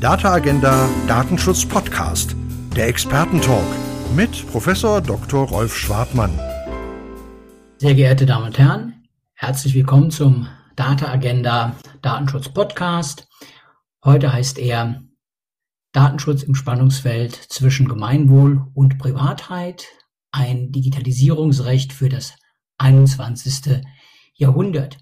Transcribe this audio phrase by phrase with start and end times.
[0.00, 2.34] Data Agenda Datenschutz Podcast,
[2.74, 3.66] der Expertentalk
[4.16, 5.46] mit Professor Dr.
[5.46, 6.30] Rolf Schwartmann.
[7.76, 13.28] Sehr geehrte Damen und Herren, herzlich willkommen zum Data Agenda Datenschutz Podcast.
[14.02, 15.02] Heute heißt er
[15.92, 19.86] Datenschutz im Spannungsfeld zwischen Gemeinwohl und Privatheit,
[20.32, 22.32] ein Digitalisierungsrecht für das
[22.78, 23.82] 21.
[24.32, 24.96] Jahrhundert.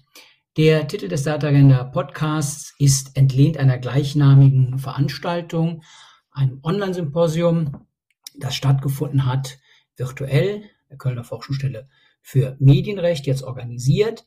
[0.59, 5.83] Der Titel des Data Agenda Podcasts ist entlehnt einer gleichnamigen Veranstaltung,
[6.31, 7.87] einem Online-Symposium,
[8.35, 9.57] das stattgefunden hat,
[9.95, 11.87] virtuell, der Kölner Forschungsstelle
[12.21, 14.25] für Medienrecht, jetzt organisiert.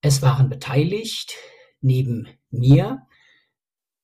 [0.00, 1.34] Es waren beteiligt,
[1.82, 3.02] neben mir,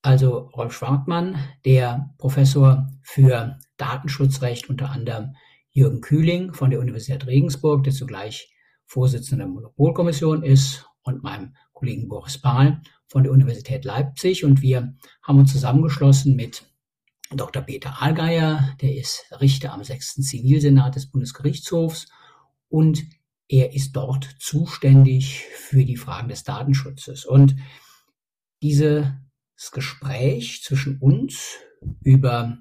[0.02, 5.34] also Rolf Schwartmann, der Professor für Datenschutzrecht, unter anderem
[5.70, 8.54] Jürgen Kühling von der Universität Regensburg, der zugleich
[8.84, 14.44] Vorsitzender der Monopolkommission ist, und meinem Kollegen Boris Pahl von der Universität Leipzig.
[14.44, 16.70] Und wir haben uns zusammengeschlossen mit
[17.32, 17.62] Dr.
[17.62, 20.16] Peter Allgeier, der ist Richter am 6.
[20.16, 22.08] Zivilsenat des Bundesgerichtshofs
[22.68, 23.04] und
[23.48, 27.24] er ist dort zuständig für die Fragen des Datenschutzes.
[27.24, 27.56] Und
[28.62, 29.06] dieses
[29.72, 31.56] Gespräch zwischen uns
[32.02, 32.58] über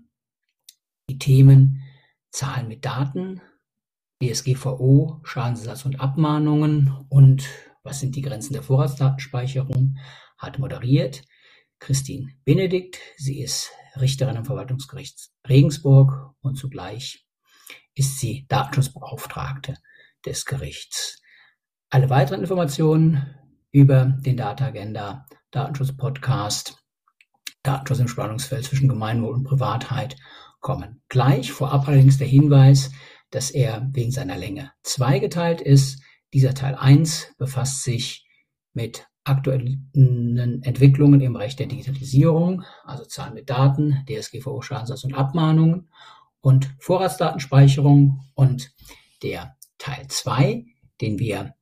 [1.09, 1.83] die Themen
[2.31, 3.41] Zahlen mit Daten,
[4.23, 7.47] DSGVO, Schadensersatz und Abmahnungen und
[7.83, 9.97] was sind die Grenzen der Vorratsdatenspeicherung,
[10.37, 11.23] hat moderiert
[11.79, 12.99] Christine Benedikt.
[13.17, 17.25] Sie ist Richterin am Verwaltungsgericht Regensburg und zugleich
[17.95, 19.75] ist sie Datenschutzbeauftragte
[20.25, 21.21] des Gerichts.
[21.89, 23.35] Alle weiteren Informationen
[23.71, 26.77] über den Data Agenda Datenschutz Podcast,
[27.63, 30.15] Datenschutz im Spannungsfeld zwischen Gemeinwohl und Privatheit
[30.59, 31.51] kommen gleich.
[31.51, 32.91] Vorab allerdings der Hinweis,
[33.31, 36.01] dass er wegen seiner Länge zweigeteilt ist.
[36.33, 38.27] Dieser Teil 1 befasst sich
[38.73, 45.89] mit aktuellen Entwicklungen im Recht der Digitalisierung, also Zahlen mit Daten, DSGVO, Schadensersatz und Abmahnungen
[46.41, 48.21] und Vorratsdatenspeicherung.
[48.33, 48.71] Und
[49.23, 50.65] der Teil 2,
[51.01, 51.53] den wir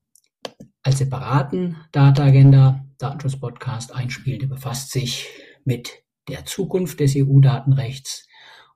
[0.84, 5.28] als separaten Data Agenda Datenschutz Podcast einspielen, der befasst sich
[5.66, 8.28] mit der Zukunft des EU-Datenrechts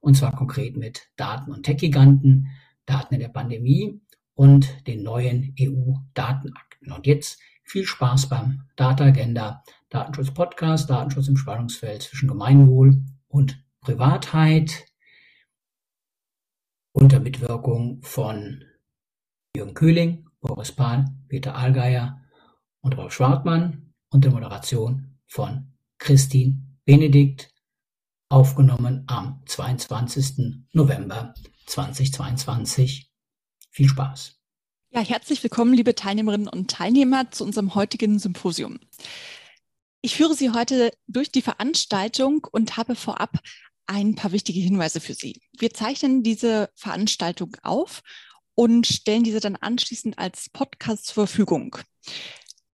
[0.01, 2.47] und zwar konkret mit Daten- und Tech-Giganten,
[2.85, 4.00] Daten in der Pandemie
[4.33, 6.91] und den neuen EU-Datenakten.
[6.91, 13.63] Und jetzt viel Spaß beim Data Agenda Datenschutz Podcast, Datenschutz im Spannungsfeld zwischen Gemeinwohl und
[13.81, 14.85] Privatheit
[16.93, 18.63] unter Mitwirkung von
[19.55, 22.21] Jürgen Kühling, Boris Pahl, Peter Allgeier
[22.81, 27.53] und Rolf Schwartmann und der Moderation von Christine Benedikt,
[28.29, 30.63] aufgenommen am 22.
[30.71, 31.33] November
[31.67, 33.10] 2022
[33.71, 34.37] viel Spaß.
[34.91, 38.79] Ja, herzlich willkommen, liebe Teilnehmerinnen und Teilnehmer, zu unserem heutigen Symposium.
[40.01, 43.39] Ich führe Sie heute durch die Veranstaltung und habe vorab
[43.85, 45.41] ein paar wichtige Hinweise für Sie.
[45.57, 48.01] Wir zeichnen diese Veranstaltung auf
[48.53, 51.77] und stellen diese dann anschließend als Podcast zur Verfügung.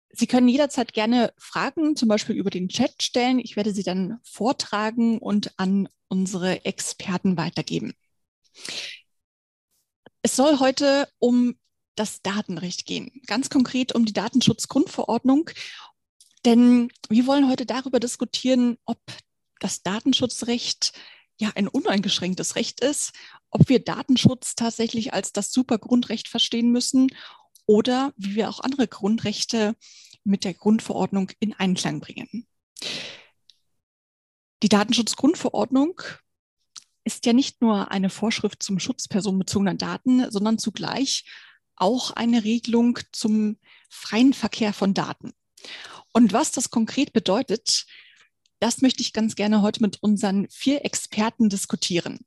[0.08, 3.38] Sie können jederzeit gerne Fragen, zum Beispiel über den Chat stellen.
[3.38, 7.92] Ich werde sie dann vortragen und an unsere Experten weitergeben.
[10.26, 11.54] Es soll heute um
[11.94, 15.50] das Datenrecht gehen, ganz konkret um die Datenschutzgrundverordnung.
[16.44, 18.98] Denn wir wollen heute darüber diskutieren, ob
[19.60, 20.94] das Datenschutzrecht
[21.38, 23.12] ja ein uneingeschränktes Recht ist,
[23.50, 27.06] ob wir Datenschutz tatsächlich als das Supergrundrecht verstehen müssen
[27.64, 29.76] oder wie wir auch andere Grundrechte
[30.24, 32.48] mit der Grundverordnung in Einklang bringen.
[34.64, 36.02] Die Datenschutzgrundverordnung
[37.06, 41.24] ist ja nicht nur eine Vorschrift zum Schutz personenbezogener Daten, sondern zugleich
[41.76, 43.58] auch eine Regelung zum
[43.88, 45.32] freien Verkehr von Daten.
[46.12, 47.86] Und was das konkret bedeutet,
[48.58, 52.26] das möchte ich ganz gerne heute mit unseren vier Experten diskutieren.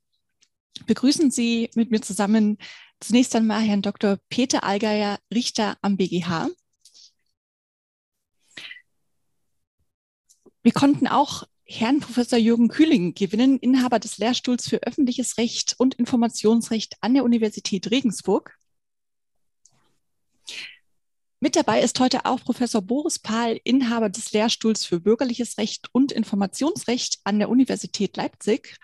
[0.86, 2.56] Begrüßen Sie mit mir zusammen
[3.00, 4.18] zunächst einmal Herrn Dr.
[4.30, 6.48] Peter Allgeier, Richter am BGH.
[10.62, 15.94] Wir konnten auch Herrn Professor Jürgen Kühling gewinnen, Inhaber des Lehrstuhls für öffentliches Recht und
[15.94, 18.58] Informationsrecht an der Universität Regensburg.
[21.38, 26.10] Mit dabei ist heute auch Professor Boris Pahl, Inhaber des Lehrstuhls für bürgerliches Recht und
[26.10, 28.76] Informationsrecht an der Universität Leipzig.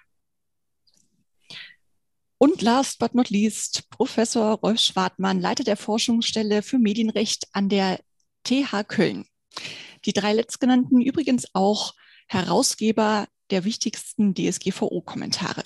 [2.39, 7.99] Und last but not least, Professor Rolf Schwartmann, Leiter der Forschungsstelle für Medienrecht an der
[8.45, 9.27] TH Köln.
[10.05, 11.93] Die drei letztgenannten übrigens auch
[12.27, 15.65] Herausgeber der wichtigsten DSGVO-Kommentare.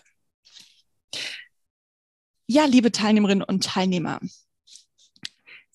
[2.46, 4.20] Ja, liebe Teilnehmerinnen und Teilnehmer,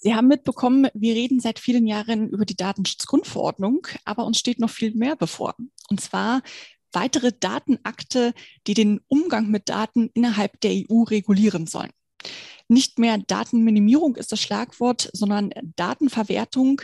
[0.05, 4.69] Sie haben mitbekommen, wir reden seit vielen Jahren über die Datenschutzgrundverordnung, aber uns steht noch
[4.69, 5.55] viel mehr bevor.
[5.89, 6.43] Und zwar
[6.91, 8.35] weitere Datenakte,
[8.67, 11.89] die den Umgang mit Daten innerhalb der EU regulieren sollen.
[12.67, 16.83] Nicht mehr Datenminimierung ist das Schlagwort, sondern Datenverwertung.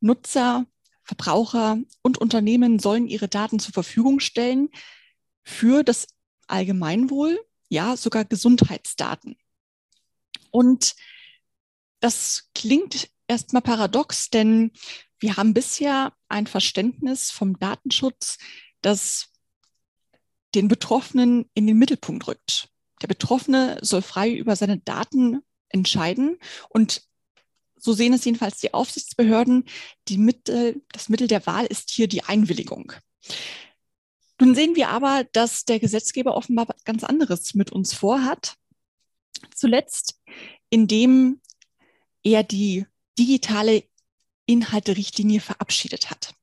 [0.00, 0.64] Nutzer,
[1.04, 4.70] Verbraucher und Unternehmen sollen ihre Daten zur Verfügung stellen
[5.42, 6.06] für das
[6.46, 9.36] Allgemeinwohl, ja sogar Gesundheitsdaten.
[10.50, 10.94] Und
[12.00, 14.72] das klingt erstmal paradox, denn
[15.18, 18.38] wir haben bisher ein Verständnis vom Datenschutz,
[18.80, 19.28] das
[20.54, 22.68] den Betroffenen in den Mittelpunkt rückt.
[23.00, 26.38] Der Betroffene soll frei über seine Daten entscheiden
[26.68, 27.02] und
[27.82, 29.64] so sehen es jedenfalls die Aufsichtsbehörden.
[30.06, 32.92] Die Mittel, das Mittel der Wahl ist hier die Einwilligung.
[34.40, 38.54] Nun sehen wir aber, dass der Gesetzgeber offenbar ganz anderes mit uns vorhat.
[39.54, 40.20] Zuletzt,
[40.70, 41.40] indem
[42.22, 42.86] er die
[43.18, 43.82] digitale
[44.46, 46.34] Inhalte-Richtlinie verabschiedet hat.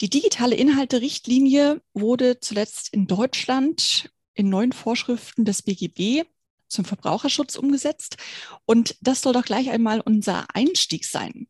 [0.00, 6.24] Die digitale Inhalte-Richtlinie wurde zuletzt in Deutschland in neuen Vorschriften des BGB
[6.68, 8.16] zum Verbraucherschutz umgesetzt.
[8.64, 11.48] Und das soll doch gleich einmal unser Einstieg sein.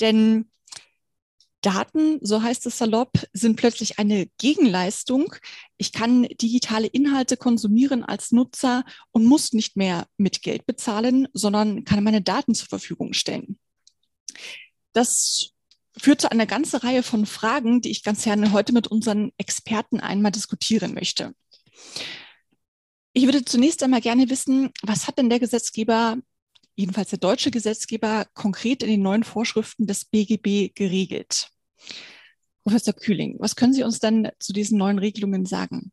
[0.00, 0.50] Denn
[1.64, 5.34] Daten, so heißt es salopp, sind plötzlich eine Gegenleistung.
[5.78, 11.84] Ich kann digitale Inhalte konsumieren als Nutzer und muss nicht mehr mit Geld bezahlen, sondern
[11.84, 13.58] kann meine Daten zur Verfügung stellen.
[14.92, 15.54] Das
[15.96, 20.00] führt zu einer ganzen Reihe von Fragen, die ich ganz gerne heute mit unseren Experten
[20.00, 21.34] einmal diskutieren möchte.
[23.16, 26.16] Ich würde zunächst einmal gerne wissen, was hat denn der Gesetzgeber,
[26.74, 31.48] jedenfalls der deutsche Gesetzgeber, konkret in den neuen Vorschriften des BGB geregelt?
[32.64, 35.92] Professor Kühling, was können Sie uns denn zu diesen neuen Regelungen sagen?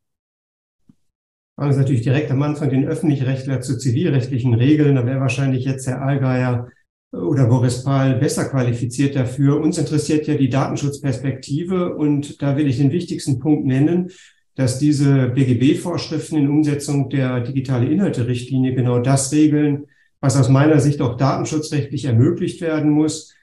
[1.57, 4.95] Also natürlich direkt am Anfang den Öffentlichrechtler zu zivilrechtlichen Regeln.
[4.95, 6.69] Da wäre wahrscheinlich jetzt Herr Allgeier
[7.12, 9.62] oder Boris Pahl besser qualifiziert dafür.
[9.62, 14.12] Uns interessiert ja die Datenschutzperspektive und da will ich den wichtigsten Punkt nennen
[14.61, 19.87] dass diese BGB-Vorschriften in Umsetzung der digitale Inhalte-Richtlinie genau das regeln,
[20.19, 23.33] was aus meiner Sicht auch datenschutzrechtlich ermöglicht werden muss,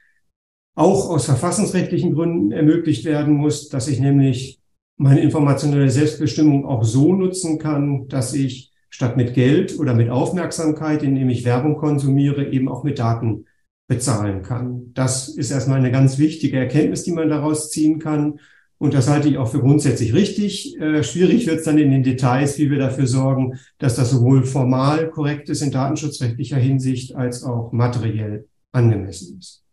[0.77, 4.61] auch aus verfassungsrechtlichen Gründen ermöglicht werden muss, dass ich nämlich
[4.97, 11.03] meine informationelle Selbstbestimmung auch so nutzen kann, dass ich statt mit Geld oder mit Aufmerksamkeit,
[11.03, 13.47] indem ich Werbung konsumiere, eben auch mit Daten
[13.89, 14.93] bezahlen kann.
[14.95, 18.39] Das ist erstmal eine ganz wichtige Erkenntnis, die man daraus ziehen kann.
[18.79, 20.79] Und das halte ich auch für grundsätzlich richtig.
[20.81, 24.45] Äh, schwierig wird es dann in den Details, wie wir dafür sorgen, dass das sowohl
[24.45, 29.65] formal korrekt ist in datenschutzrechtlicher Hinsicht als auch materiell angemessen ist.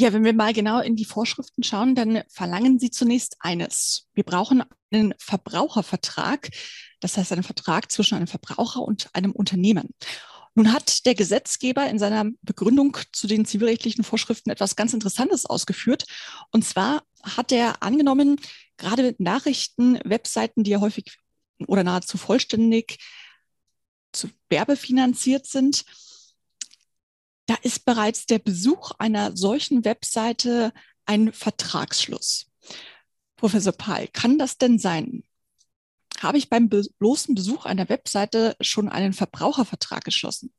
[0.00, 4.06] Ja, wenn wir mal genau in die Vorschriften schauen, dann verlangen Sie zunächst eines.
[4.14, 6.50] Wir brauchen einen Verbrauchervertrag,
[7.00, 9.88] das heißt einen Vertrag zwischen einem Verbraucher und einem Unternehmen.
[10.58, 16.04] Nun hat der Gesetzgeber in seiner Begründung zu den zivilrechtlichen Vorschriften etwas ganz Interessantes ausgeführt.
[16.50, 18.40] Und zwar hat er angenommen,
[18.76, 21.16] gerade Nachrichten, Webseiten, die ja häufig
[21.68, 22.98] oder nahezu vollständig
[24.10, 25.84] zu werbefinanziert sind,
[27.46, 30.72] da ist bereits der Besuch einer solchen Webseite
[31.04, 32.50] ein Vertragsschluss.
[33.36, 35.22] Professor Pahl, kann das denn sein?
[36.22, 40.52] Habe ich beim bloßen Besuch einer Webseite schon einen Verbrauchervertrag geschlossen?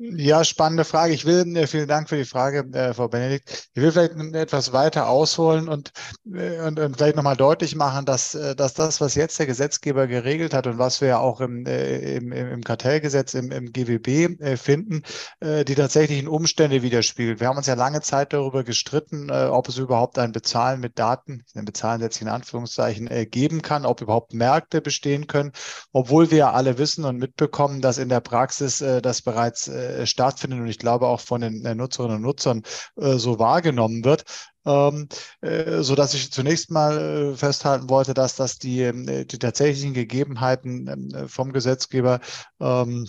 [0.00, 1.12] Ja, spannende Frage.
[1.12, 3.68] Ich will, äh, vielen Dank für die Frage, äh, Frau Benedikt.
[3.74, 5.90] Ich will vielleicht etwas weiter ausholen und,
[6.32, 10.06] äh, und, und vielleicht nochmal deutlich machen, dass, äh, dass das, was jetzt der Gesetzgeber
[10.06, 15.02] geregelt hat und was wir ja auch im, im, im Kartellgesetz, im, im GWB finden,
[15.42, 17.40] die tatsächlichen Umstände widerspiegelt.
[17.40, 21.44] Wir haben uns ja lange Zeit darüber gestritten, ob es überhaupt ein Bezahlen mit Daten,
[21.54, 25.52] ein Bezahlen setze ich in Anführungszeichen, geben kann, ob überhaupt Märkte bestehen können,
[25.92, 30.60] obwohl wir ja alle wissen und mitbekommen, dass in der Praxis das bereits äh, stattfindet
[30.60, 32.62] und ich glaube auch von den äh, Nutzerinnen und Nutzern
[32.96, 34.24] äh, so wahrgenommen wird.
[34.66, 35.08] Ähm,
[35.40, 40.88] äh, so dass ich zunächst mal festhalten wollte, dass das die, äh, die tatsächlichen Gegebenheiten
[40.88, 42.20] ähm, vom Gesetzgeber
[42.60, 43.08] ähm,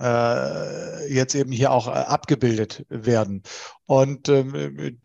[0.00, 3.42] äh, jetzt eben hier auch abgebildet werden.
[3.86, 4.98] Und ähm,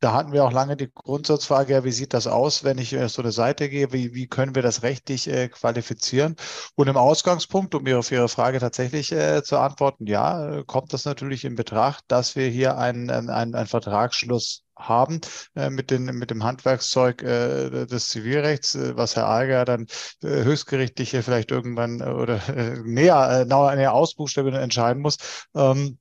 [0.00, 3.08] da hatten wir auch lange die Grundsatzfrage, ja, wie sieht das aus, wenn ich äh,
[3.08, 6.36] so eine Seite gehe, wie, wie können wir das rechtlich äh, qualifizieren?
[6.74, 11.04] Und im Ausgangspunkt, um Ihre, auf Ihre Frage tatsächlich äh, zu antworten, ja, kommt das
[11.04, 15.20] natürlich in Betracht, dass wir hier einen, einen, einen Vertragsschluss haben
[15.54, 19.86] äh, mit, den, mit dem Handwerkszeug äh, des Zivilrechts, äh, was Herr Alger dann
[20.22, 25.16] äh, höchstgerichtlich vielleicht irgendwann äh, oder äh, näher, äh, näher ausbuchstabieren entscheiden muss.
[25.54, 25.98] Ähm,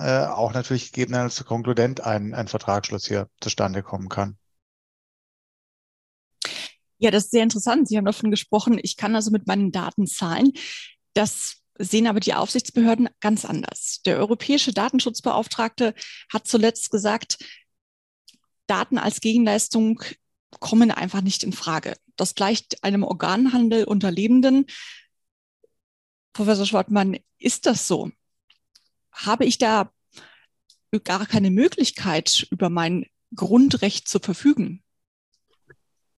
[0.00, 4.36] äh, auch natürlich gegebenenfalls konkludent ein, ein Vertragsschluss hier zustande kommen kann.
[6.98, 7.88] Ja, das ist sehr interessant.
[7.88, 10.52] Sie haben davon gesprochen, ich kann also mit meinen Daten zahlen.
[11.14, 14.00] Das sehen aber die Aufsichtsbehörden ganz anders.
[14.04, 15.94] Der europäische Datenschutzbeauftragte
[16.30, 17.38] hat zuletzt gesagt,
[18.66, 20.02] Daten als Gegenleistung
[20.58, 21.96] kommen einfach nicht in Frage.
[22.16, 24.66] Das gleicht einem Organhandel unter Lebenden.
[26.32, 28.10] Professor Schwartmann, ist das so?
[29.12, 29.90] Habe ich da
[31.04, 34.82] gar keine Möglichkeit, über mein Grundrecht zu verfügen?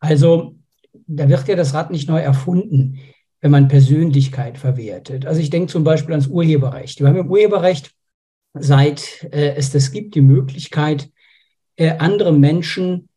[0.00, 0.56] Also,
[0.92, 2.98] da wird ja das Rad nicht neu erfunden,
[3.40, 5.26] wenn man Persönlichkeit verwertet.
[5.26, 7.00] Also ich denke zum Beispiel ans Urheberrecht.
[7.00, 7.92] Wir haben im Urheberrecht,
[8.54, 11.10] seit äh, es das gibt, die Möglichkeit,
[11.76, 13.08] äh, andere Menschen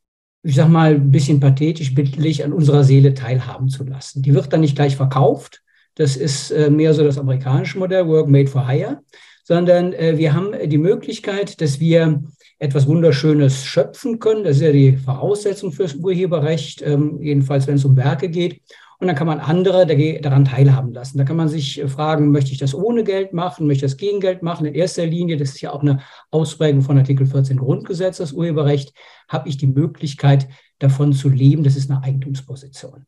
[0.46, 4.22] ich sag mal, ein bisschen pathetisch, bildlich an unserer Seele teilhaben zu lassen.
[4.22, 5.64] Die wird dann nicht gleich verkauft.
[5.96, 9.02] Das ist äh, mehr so das amerikanische Modell, Work Made for Hire,
[9.46, 12.24] sondern äh, wir haben die Möglichkeit, dass wir
[12.58, 14.44] etwas Wunderschönes schöpfen können.
[14.44, 18.62] Das ist ja die Voraussetzung fürs Urheberrecht, ähm, jedenfalls wenn es um Werke geht.
[18.98, 19.86] Und dann kann man andere
[20.22, 21.18] daran teilhaben lassen.
[21.20, 23.98] Da kann man sich äh, fragen, möchte ich das ohne Geld machen, möchte ich das
[23.98, 24.66] gegen Geld machen?
[24.66, 26.00] In erster Linie, das ist ja auch eine
[26.32, 28.94] Ausprägung von Artikel 14 Grundgesetz, das Urheberrecht,
[29.30, 30.48] habe ich die Möglichkeit,
[30.80, 31.64] davon zu leben.
[31.64, 33.06] Das ist eine Eigentumsposition.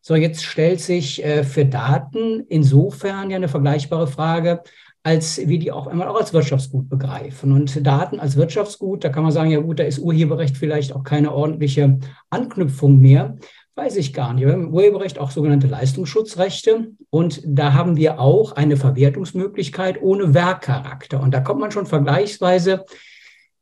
[0.00, 4.62] So, jetzt stellt sich äh, für Daten insofern ja eine vergleichbare Frage,
[5.02, 7.52] als wir die auch einmal auch als Wirtschaftsgut begreifen.
[7.52, 11.04] Und Daten als Wirtschaftsgut, da kann man sagen, ja gut, da ist Urheberrecht vielleicht auch
[11.04, 11.98] keine ordentliche
[12.30, 13.36] Anknüpfung mehr.
[13.74, 14.44] Weiß ich gar nicht.
[14.44, 20.34] Wir haben im Urheberrecht auch sogenannte Leistungsschutzrechte und da haben wir auch eine Verwertungsmöglichkeit ohne
[20.34, 21.22] Werkcharakter.
[21.22, 22.84] Und da kommt man schon vergleichsweise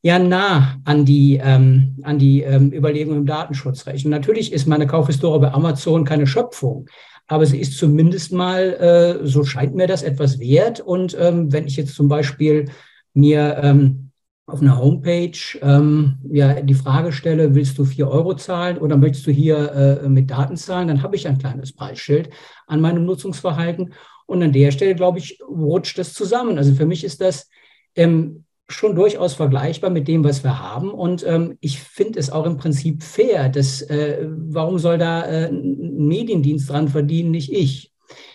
[0.00, 4.05] ja nah an die, ähm, an die ähm, Überlegungen im Datenschutzrecht.
[4.05, 6.88] Und natürlich ist meine Kaufhistorie bei Amazon keine Schöpfung,
[7.26, 10.80] aber sie ist zumindest mal, äh, so scheint mir das etwas wert.
[10.80, 12.71] Und ähm, wenn ich jetzt zum Beispiel
[13.14, 14.11] mir ähm,
[14.47, 19.26] auf einer Homepage ähm, ja, die Frage stelle, willst du vier Euro zahlen oder möchtest
[19.26, 22.30] du hier äh, mit Daten zahlen, dann habe ich ein kleines Preisschild
[22.68, 23.92] an meinem Nutzungsverhalten.
[24.26, 26.59] Und an der Stelle, glaube ich, rutscht das zusammen.
[26.59, 27.49] Also für mich ist das
[27.95, 30.90] ähm, schon durchaus vergleichbar mit dem, was wir haben.
[30.90, 35.49] Und ähm, ich finde es auch im Prinzip fair, dass äh, warum soll da äh,
[35.49, 37.92] ein Mediendienst dran verdienen, nicht ich?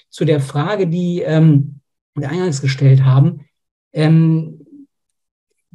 [0.10, 1.80] Zu der Frage, die ähm,
[2.16, 3.46] wir eingangs gestellt haben,
[3.94, 4.66] ähm,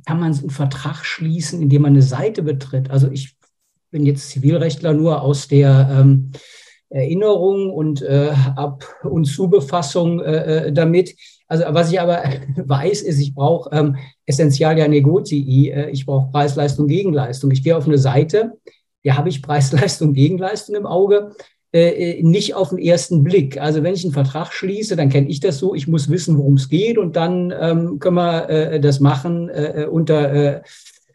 [0.06, 2.90] kann man einen Vertrag schließen, indem man eine Seite betritt.
[2.90, 3.36] Also ich
[3.90, 6.32] bin jetzt Zivilrechtler nur aus der ähm,
[6.88, 11.16] Erinnerung und äh, Ab- und Zubefassung äh, äh damit.
[11.49, 12.23] Also was ich aber
[12.57, 17.50] weiß, ist, ich brauche ähm, Essentialia Negotii, äh, ich brauche Preis-Leistung, Gegenleistung.
[17.50, 18.52] Ich gehe auf eine Seite,
[19.02, 21.33] ja habe ich Preis-Leistung, Gegenleistung im Auge
[21.76, 23.61] äh, nicht auf den ersten Blick.
[23.61, 26.55] Also wenn ich einen Vertrag schließe, dann kenne ich das so, ich muss wissen, worum
[26.55, 30.62] es geht und dann ähm, können wir äh, das machen äh, äh, unter äh,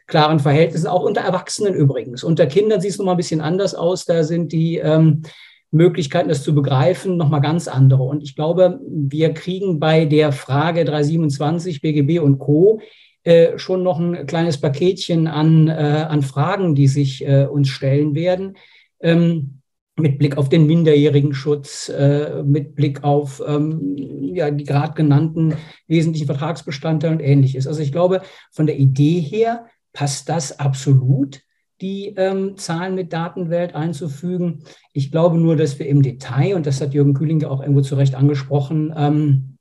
[0.08, 2.24] klaren Verhältnissen, auch unter Erwachsenen übrigens.
[2.24, 5.24] Unter Kindern sieht es nochmal ein bisschen anders aus, da sind die ähm,
[5.72, 8.04] Möglichkeiten, das zu begreifen, nochmal ganz andere.
[8.04, 12.82] Und ich glaube, wir kriegen bei der Frage 327 BGB und Co.
[13.24, 18.16] Äh, schon noch ein kleines Paketchen an, äh, an Fragen, die sich äh, uns stellen
[18.16, 18.58] werden.
[19.00, 19.62] Ähm,
[19.98, 23.96] mit Blick auf den Minderjährigenschutz, äh, mit Blick auf ähm,
[24.34, 25.54] ja, die gerade genannten
[25.88, 27.68] wesentlichen Vertragsbestandteile und ähnliches.
[27.68, 31.42] Also ich glaube, von der Idee her passt das absolut,
[31.82, 34.64] die ähm, Zahlen mit Datenwelt einzufügen.
[34.94, 37.82] Ich glaube nur, dass wir im Detail, und das hat Jürgen Kühling ja auch irgendwo
[37.82, 39.58] zu Recht angesprochen, ähm,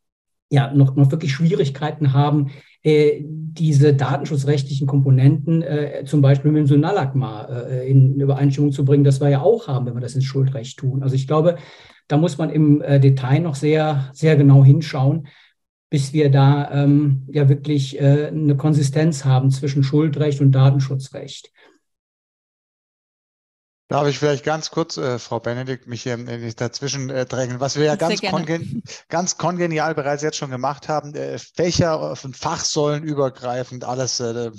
[0.51, 2.51] ja, noch, noch wirklich Schwierigkeiten haben,
[2.83, 9.05] äh, diese datenschutzrechtlichen Komponenten äh, zum Beispiel mit dem Synalagma äh, in Übereinstimmung zu bringen,
[9.05, 11.03] das wir ja auch haben, wenn wir das ins Schuldrecht tun.
[11.03, 11.57] Also ich glaube,
[12.09, 15.29] da muss man im äh, Detail noch sehr, sehr genau hinschauen,
[15.91, 21.53] bis wir da ähm, ja wirklich äh, eine Konsistenz haben zwischen Schuldrecht und Datenschutzrecht.
[23.91, 27.59] Darf ich vielleicht ganz kurz, äh, Frau Benedikt, mich hier äh, dazwischen äh, drängen?
[27.59, 32.33] Was wir ja ganz, kongen ganz kongenial bereits jetzt schon gemacht haben, äh, Fächer von
[32.33, 34.53] Fachsäulen übergreifend, alles, äh,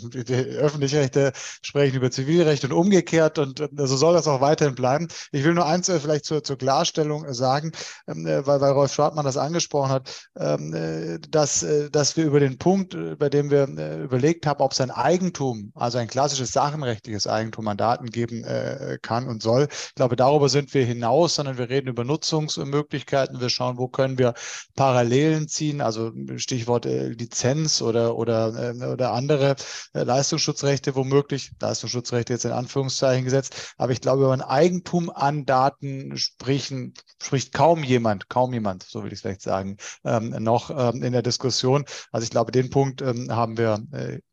[0.59, 5.07] öffentliche sprechen über Zivilrecht und umgekehrt und äh, so soll das auch weiterhin bleiben.
[5.31, 7.71] Ich will nur eins äh, vielleicht zur, zur Klarstellung äh, sagen,
[8.09, 12.25] ähm, äh, weil, weil Rolf Schwartmann das angesprochen hat, ähm, äh, dass, äh, dass wir
[12.25, 15.99] über den Punkt, äh, bei dem wir äh, überlegt haben, ob es ein Eigentum, also
[15.99, 19.67] ein klassisches sachenrechtliches Eigentum an Daten geben äh, kann, kann und soll.
[19.71, 23.39] Ich glaube, darüber sind wir hinaus, sondern wir reden über Nutzungsmöglichkeiten.
[23.39, 24.33] Wir schauen, wo können wir
[24.75, 29.55] Parallelen ziehen, also Stichwort äh, Lizenz oder, oder, äh, oder andere
[29.93, 31.51] äh, Leistungsschutzrechte womöglich.
[31.59, 33.73] Leistungsschutzrechte jetzt in Anführungszeichen gesetzt.
[33.77, 39.03] Aber ich glaube, über ein Eigentum an Daten sprechen, spricht kaum jemand, kaum jemand, so
[39.03, 41.85] will ich es vielleicht sagen, ähm, noch ähm, in der Diskussion.
[42.11, 43.81] Also ich glaube, den Punkt ähm, haben wir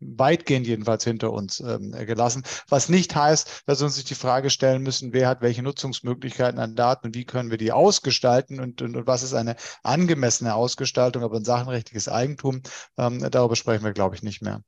[0.00, 2.42] weitgehend jedenfalls hinter uns gelassen.
[2.68, 5.62] Was nicht heißt, dass wir uns nicht die Frage stellen, feststellen müssen, wer hat welche
[5.62, 9.56] Nutzungsmöglichkeiten an Daten und wie können wir die ausgestalten und, und, und was ist eine
[9.82, 12.62] angemessene Ausgestaltung, aber ein sachenrechtliches Eigentum,
[12.96, 14.62] ähm, darüber sprechen wir, glaube ich, nicht mehr.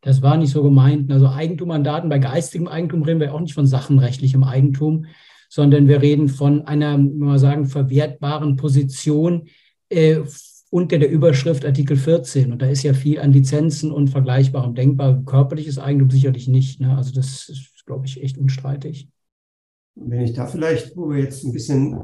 [0.00, 1.10] Das war nicht so gemeint.
[1.10, 5.06] Also Eigentum an Daten, bei geistigem Eigentum reden wir auch nicht von sachenrechtlichem Eigentum,
[5.48, 9.48] sondern wir reden von einer, wenn wir sagen, verwertbaren Position
[9.88, 10.20] äh,
[10.70, 12.52] unter der Überschrift Artikel 14.
[12.52, 15.22] Und da ist ja viel an Lizenzen und Vergleichbarem denkbar.
[15.24, 16.80] Körperliches Eigentum sicherlich nicht.
[16.80, 16.94] Ne?
[16.94, 19.08] Also das ist, glaube ich, echt unstreitig.
[20.00, 21.98] Wenn ich da vielleicht, wo wir jetzt ein bisschen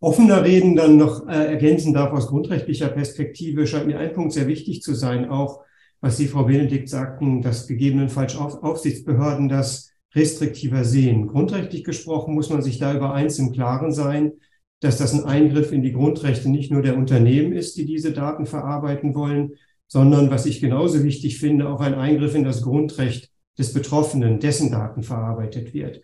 [0.00, 4.46] offener reden, dann noch äh, ergänzen darf aus grundrechtlicher Perspektive, scheint mir ein Punkt sehr
[4.46, 5.60] wichtig zu sein, auch
[6.00, 11.28] was Sie, Frau Benedikt, sagten, dass gegebenenfalls Auf Aufsichtsbehörden das restriktiver sehen.
[11.28, 14.32] Grundrechtlich gesprochen muss man sich da über eins im Klaren sein,
[14.80, 18.44] dass das ein Eingriff in die Grundrechte nicht nur der Unternehmen ist, die diese Daten
[18.44, 19.54] verarbeiten wollen,
[19.86, 24.70] sondern, was ich genauso wichtig finde, auch ein Eingriff in das Grundrecht des Betroffenen, dessen
[24.70, 26.02] Daten verarbeitet wird.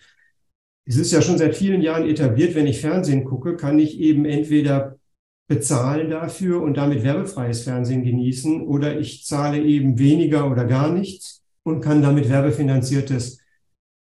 [0.90, 4.24] Es ist ja schon seit vielen Jahren etabliert, wenn ich Fernsehen gucke, kann ich eben
[4.24, 4.98] entweder
[5.46, 11.44] bezahlen dafür und damit werbefreies Fernsehen genießen oder ich zahle eben weniger oder gar nichts
[11.62, 13.38] und kann damit werbefinanziertes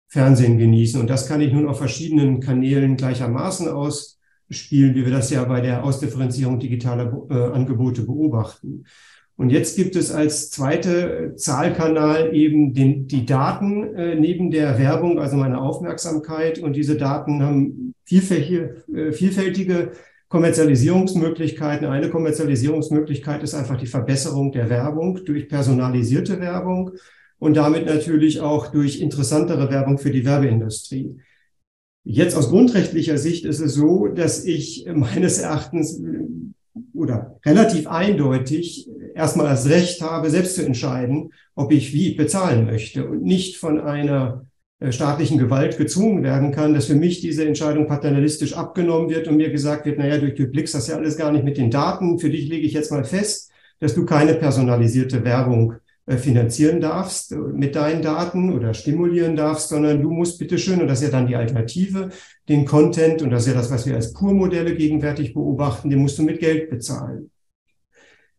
[0.10, 1.00] Fernsehen genießen.
[1.00, 5.62] Und das kann ich nun auf verschiedenen Kanälen gleichermaßen ausspielen, wie wir das ja bei
[5.62, 8.84] der Ausdifferenzierung digitaler äh, Angebote beobachten.
[9.38, 15.20] Und jetzt gibt es als zweite Zahlkanal eben den, die Daten äh, neben der Werbung,
[15.20, 16.60] also meine Aufmerksamkeit.
[16.60, 19.92] Und diese Daten haben vielfältige, äh, vielfältige
[20.30, 21.86] Kommerzialisierungsmöglichkeiten.
[21.86, 26.92] Eine Kommerzialisierungsmöglichkeit ist einfach die Verbesserung der Werbung durch personalisierte Werbung
[27.38, 31.18] und damit natürlich auch durch interessantere Werbung für die Werbeindustrie.
[32.06, 36.02] Jetzt aus grundrechtlicher Sicht ist es so, dass ich meines Erachtens
[36.94, 43.08] oder relativ eindeutig erstmal das Recht habe, selbst zu entscheiden, ob ich wie bezahlen möchte
[43.08, 44.46] und nicht von einer
[44.80, 49.38] äh, staatlichen Gewalt gezwungen werden kann, dass für mich diese Entscheidung paternalistisch abgenommen wird und
[49.38, 52.20] mir gesagt wird, naja, du, du blickst das ja alles gar nicht mit den Daten,
[52.20, 57.32] für dich lege ich jetzt mal fest, dass du keine personalisierte Werbung äh, finanzieren darfst
[57.32, 61.12] äh, mit deinen Daten oder stimulieren darfst, sondern du musst bitteschön, und das ist ja
[61.12, 62.10] dann die Alternative,
[62.50, 66.20] den Content, und das ist ja das, was wir als Pur-Modelle gegenwärtig beobachten, den musst
[66.20, 67.32] du mit Geld bezahlen.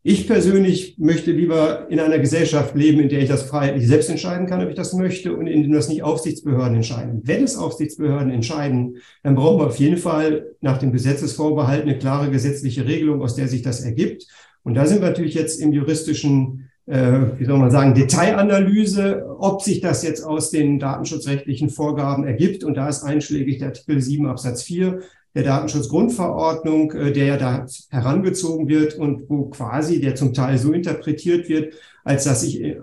[0.08, 4.46] Ich persönlich möchte lieber in einer Gesellschaft leben, in der ich das freiheitlich selbst entscheiden
[4.46, 7.22] kann, ob ich das möchte und in dem das nicht Aufsichtsbehörden entscheiden.
[7.24, 12.30] Wenn es Aufsichtsbehörden entscheiden, dann brauchen wir auf jeden Fall nach dem Gesetzesvorbehalt eine klare
[12.30, 14.28] gesetzliche Regelung, aus der sich das ergibt.
[14.62, 19.60] Und da sind wir natürlich jetzt im juristischen, äh, wie soll man sagen, Detailanalyse, ob
[19.60, 22.62] sich das jetzt aus den datenschutzrechtlichen Vorgaben ergibt.
[22.62, 25.00] Und da ist einschlägig der Artikel 7 Absatz 4
[25.36, 30.72] der Datenschutzgrundverordnung, äh, der ja da herangezogen wird und wo quasi der zum Teil so
[30.72, 32.80] interpretiert wird, als dass ich äh,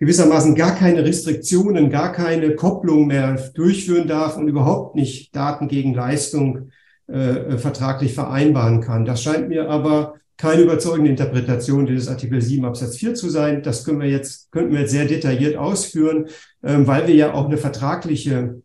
[0.00, 5.94] gewissermaßen gar keine Restriktionen, gar keine Kopplung mehr durchführen darf und überhaupt nicht Daten gegen
[5.94, 6.70] Leistung
[7.06, 9.04] äh, vertraglich vereinbaren kann.
[9.04, 13.62] Das scheint mir aber keine überzeugende Interpretation dieses Artikel 7 Absatz 4 zu sein.
[13.62, 16.26] Das können wir jetzt, könnten wir jetzt sehr detailliert ausführen,
[16.64, 18.63] ähm, weil wir ja auch eine vertragliche äh,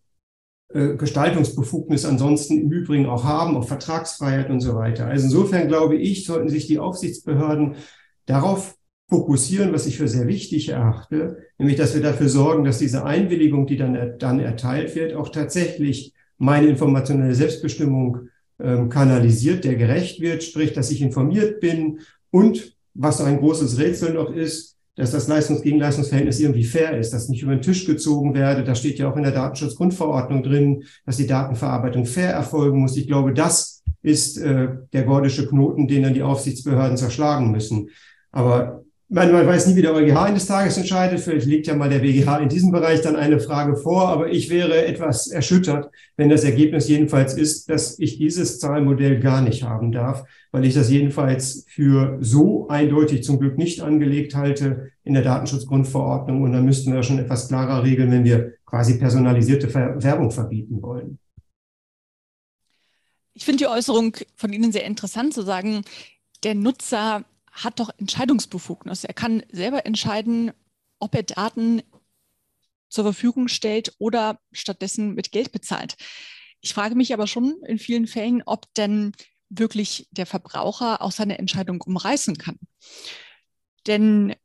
[0.72, 5.08] Gestaltungsbefugnis ansonsten im Übrigen auch haben, auf Vertragsfreiheit und so weiter.
[5.08, 7.76] Also insofern glaube ich, sollten sich die Aufsichtsbehörden
[8.28, 8.76] darauf
[9.10, 13.66] fokussieren, was ich für sehr wichtig erachte, nämlich dass wir dafür sorgen, dass diese Einwilligung,
[13.66, 18.30] die dann, dann erteilt wird, auch tatsächlich meine informationelle Selbstbestimmung
[18.60, 24.14] ähm, kanalisiert, der gerecht wird, sprich, dass ich informiert bin und was ein großes Rätsel
[24.14, 28.66] noch ist, dass das Leistungs-Gegenleistungsverhältnis irgendwie fair ist, dass nicht über den Tisch gezogen werde.
[28.66, 32.98] Da steht ja auch in der Datenschutzgrundverordnung drin, dass die Datenverarbeitung fair erfolgen muss.
[32.98, 37.90] Ich glaube, das ist äh, der gordische Knoten, den dann die Aufsichtsbehörden zerschlagen müssen.
[38.34, 41.20] Aber man, man weiß nie, wie der EuGH eines Tages entscheidet.
[41.20, 44.08] Vielleicht liegt ja mal der BGH in diesem Bereich dann eine Frage vor.
[44.08, 49.42] Aber ich wäre etwas erschüttert, wenn das Ergebnis jedenfalls ist, dass ich dieses Zahlmodell gar
[49.42, 54.92] nicht haben darf, weil ich das jedenfalls für so eindeutig zum Glück nicht angelegt halte
[55.04, 56.44] in der Datenschutzgrundverordnung.
[56.44, 61.18] Und dann müssten wir schon etwas klarer regeln, wenn wir quasi personalisierte Werbung verbieten wollen.
[63.34, 65.82] Ich finde die Äußerung von Ihnen sehr interessant zu sagen,
[66.44, 67.24] der Nutzer
[67.64, 69.04] hat doch Entscheidungsbefugnis.
[69.04, 70.52] Er kann selber entscheiden,
[71.00, 71.82] ob er Daten
[72.90, 75.96] zur Verfügung stellt oder stattdessen mit Geld bezahlt.
[76.62, 79.14] Ich frage mich aber schon in vielen Fällen, ob denn
[79.50, 82.60] wirklich der Verbraucher auch seine Entscheidung umreißen kann.
[83.88, 84.36] Denn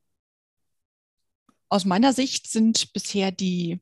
[1.69, 3.81] aus meiner Sicht sind bisher die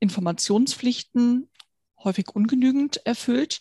[0.00, 1.50] Informationspflichten
[2.04, 3.60] häufig ungenügend erfüllt.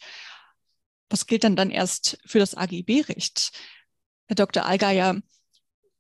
[1.10, 3.52] Was gilt dann dann erst für das AGB-Recht?
[4.28, 4.66] Herr Dr.
[4.66, 5.22] Allgeier,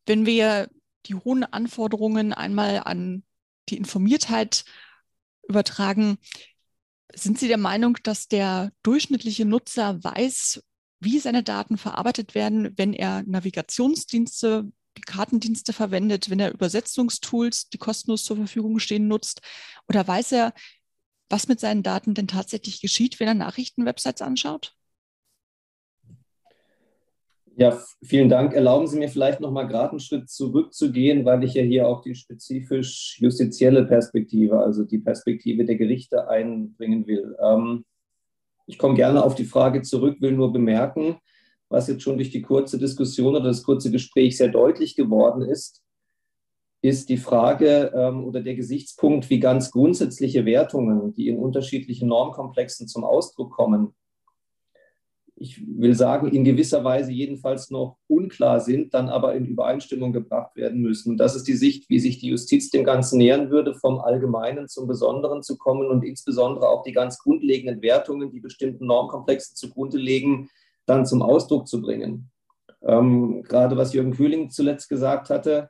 [0.06, 0.70] wenn wir
[1.06, 3.24] die hohen Anforderungen einmal an
[3.70, 4.66] die Informiertheit
[5.48, 6.18] übertragen,
[7.14, 10.64] sind Sie der Meinung, dass der durchschnittliche Nutzer weiß,
[11.00, 17.78] wie seine Daten verarbeitet werden, wenn er Navigationsdienste die Kartendienste verwendet, wenn er Übersetzungstools, die
[17.78, 19.42] kostenlos zur Verfügung stehen, nutzt?
[19.90, 20.54] Oder weiß er,
[21.30, 24.74] was mit seinen Daten denn tatsächlich geschieht, wenn er Nachrichtenwebsites anschaut?
[27.58, 28.54] Ja, vielen Dank.
[28.54, 32.02] Erlauben Sie mir vielleicht noch mal gerade einen Schritt zurückzugehen, weil ich ja hier auch
[32.02, 37.34] die spezifisch justizielle Perspektive, also die Perspektive der Gerichte einbringen will.
[37.42, 37.86] Ähm,
[38.68, 41.18] ich komme gerne auf die Frage zurück, will nur bemerken,
[41.70, 45.82] was jetzt schon durch die kurze Diskussion oder das kurze Gespräch sehr deutlich geworden ist,
[46.82, 52.90] ist die Frage ähm, oder der Gesichtspunkt, wie ganz grundsätzliche Wertungen, die in unterschiedlichen Normkomplexen
[52.90, 53.96] zum Ausdruck kommen,
[55.38, 60.56] ich will sagen, in gewisser Weise jedenfalls noch unklar sind, dann aber in Übereinstimmung gebracht
[60.56, 61.12] werden müssen.
[61.12, 64.70] Und das ist die Sicht, wie sich die Justiz dem Ganzen nähern würde, vom Allgemeinen
[64.70, 69.98] zum Besonderen zu kommen und insbesondere auch die ganz grundlegenden Wertungen, die bestimmten Normkomplexen zugrunde
[69.98, 70.50] legen,
[70.86, 72.32] dann zum Ausdruck zu bringen.
[72.82, 75.70] Ähm, gerade was Jürgen Kühling zuletzt gesagt hatte,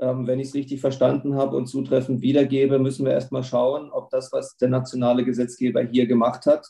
[0.00, 4.10] ähm, wenn ich es richtig verstanden habe und zutreffend wiedergebe, müssen wir erstmal schauen, ob
[4.10, 6.66] das, was der nationale Gesetzgeber hier gemacht hat,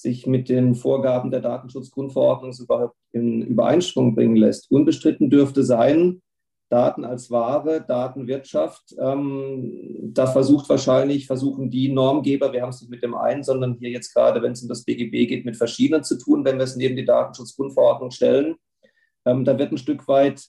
[0.00, 4.70] sich mit den Vorgaben der Datenschutzgrundverordnung überhaupt in Übereinstimmung bringen lässt.
[4.70, 6.22] Unbestritten dürfte sein,
[6.70, 8.94] Daten als Ware, Datenwirtschaft.
[8.98, 13.74] Ähm, da versucht wahrscheinlich, versuchen die Normgeber, wir haben es nicht mit dem einen, sondern
[13.74, 16.64] hier jetzt gerade, wenn es um das BGB geht, mit verschiedenen zu tun, wenn wir
[16.64, 18.54] es neben die Datenschutzgrundverordnung stellen.
[19.24, 20.46] Ähm, da wird ein Stück weit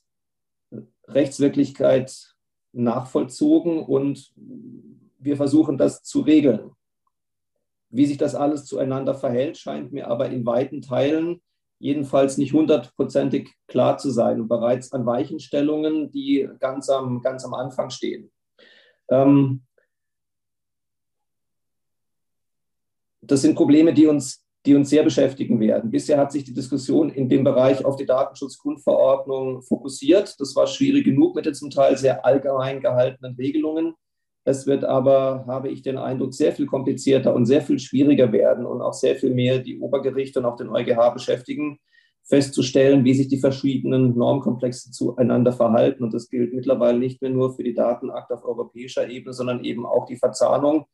[1.07, 2.35] Rechtswirklichkeit
[2.71, 4.31] nachvollzogen und
[5.17, 6.71] wir versuchen das zu regeln.
[7.91, 11.41] Wie sich das alles zueinander verhält, scheint mir aber in weiten Teilen
[11.77, 17.54] jedenfalls nicht hundertprozentig klar zu sein und bereits an Weichenstellungen, die ganz am, ganz am
[17.54, 18.32] Anfang stehen.
[19.10, 19.63] Ähm,
[23.21, 25.89] das sind Probleme, die uns, die uns sehr beschäftigen werden.
[25.89, 30.39] Bisher hat sich die Diskussion in dem Bereich auf die Datenschutzgrundverordnung fokussiert.
[30.39, 33.95] Das war schwierig genug mit den zum Teil sehr allgemein gehaltenen Regelungen.
[34.43, 38.65] Es wird aber, habe ich den Eindruck, sehr viel komplizierter und sehr viel schwieriger werden
[38.65, 41.80] und auch sehr viel mehr die Obergerichte und auch den EuGH beschäftigen,
[42.23, 46.04] festzustellen, wie sich die verschiedenen Normkomplexe zueinander verhalten.
[46.04, 49.86] Und das gilt mittlerweile nicht mehr nur für die Datenakte auf europäischer Ebene, sondern eben
[49.86, 50.86] auch die Verzahnung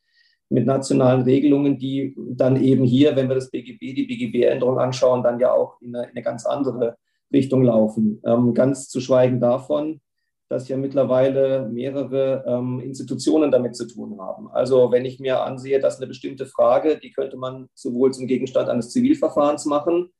[0.50, 5.38] mit nationalen Regelungen, die dann eben hier, wenn wir das BGB, die BGB-Änderung anschauen, dann
[5.38, 6.96] ja auch in eine, in eine ganz andere
[7.32, 8.20] Richtung laufen.
[8.24, 10.00] Ähm, ganz zu schweigen davon,
[10.48, 14.48] dass ja mittlerweile mehrere ähm, Institutionen damit zu tun haben.
[14.50, 18.68] Also wenn ich mir ansehe, dass eine bestimmte Frage, die könnte man sowohl zum Gegenstand
[18.68, 20.10] eines Zivilverfahrens machen,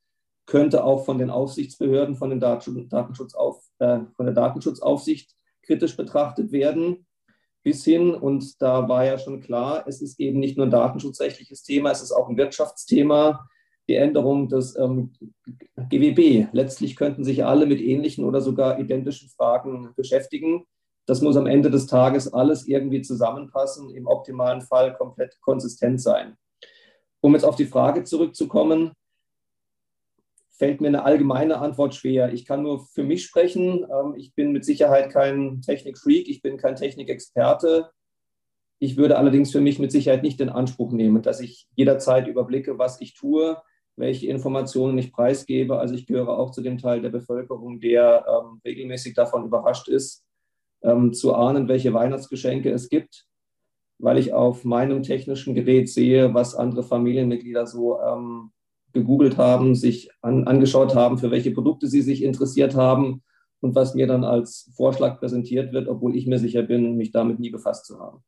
[0.45, 7.07] könnte auch von den Aufsichtsbehörden, von, den Datenschutzauf, äh, von der Datenschutzaufsicht kritisch betrachtet werden,
[7.63, 11.63] bis hin, und da war ja schon klar, es ist eben nicht nur ein datenschutzrechtliches
[11.63, 13.49] Thema, es ist auch ein Wirtschaftsthema,
[13.89, 15.13] die Änderung des ähm,
[15.77, 16.49] GWB.
[16.53, 20.65] Letztlich könnten sich alle mit ähnlichen oder sogar identischen Fragen beschäftigen.
[21.07, 26.37] Das muss am Ende des Tages alles irgendwie zusammenpassen, im optimalen Fall komplett konsistent sein.
[27.21, 28.93] Um jetzt auf die Frage zurückzukommen,
[30.51, 32.33] fällt mir eine allgemeine Antwort schwer.
[32.33, 33.87] Ich kann nur für mich sprechen.
[33.91, 37.91] Ähm, ich bin mit Sicherheit kein Technikfreak, ich bin kein Technikexperte.
[38.81, 42.79] Ich würde allerdings für mich mit Sicherheit nicht den Anspruch nehmen, dass ich jederzeit überblicke,
[42.79, 43.57] was ich tue,
[43.99, 45.79] welche Informationen ich preisgebe.
[45.79, 50.25] Also ich gehöre auch zu dem Teil der Bevölkerung, der ähm, regelmäßig davon überrascht ist,
[50.83, 53.27] ähm, zu ahnen, welche Weihnachtsgeschenke es gibt,
[53.99, 58.53] weil ich auf meinem technischen Gerät sehe, was andere Familienmitglieder so ähm,
[58.93, 63.23] gegoogelt haben, sich an, angeschaut haben, für welche Produkte sie sich interessiert haben
[63.61, 67.41] und was mir dann als Vorschlag präsentiert wird, obwohl ich mir sicher bin, mich damit
[67.41, 68.23] nie befasst zu haben.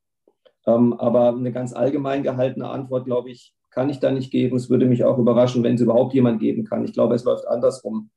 [0.66, 4.56] Ähm, aber eine ganz allgemein gehaltene Antwort, glaube ich, kann ich da nicht geben.
[4.56, 6.85] Es würde mich auch überraschen, wenn es überhaupt jemand geben kann.
[6.85, 8.11] Ich glaube, es läuft andersrum.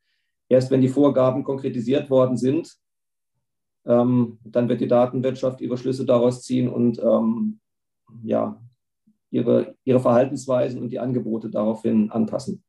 [0.50, 2.74] Erst wenn die Vorgaben konkretisiert worden sind,
[3.86, 7.60] ähm, dann wird die Datenwirtschaft ihre Schlüsse daraus ziehen und ähm,
[8.24, 8.62] ja,
[9.30, 12.64] ihre, ihre Verhaltensweisen und die Angebote daraufhin anpassen.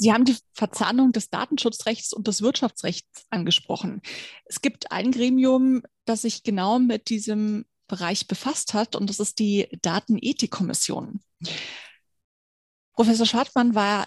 [0.00, 4.00] Sie haben die Verzahnung des Datenschutzrechts und des Wirtschaftsrechts angesprochen.
[4.44, 9.38] Es gibt ein Gremium, das sich genau mit diesem Bereich befasst hat, und das ist
[9.38, 11.20] die Datenethikkommission.
[12.92, 14.06] Professor Schwartmann war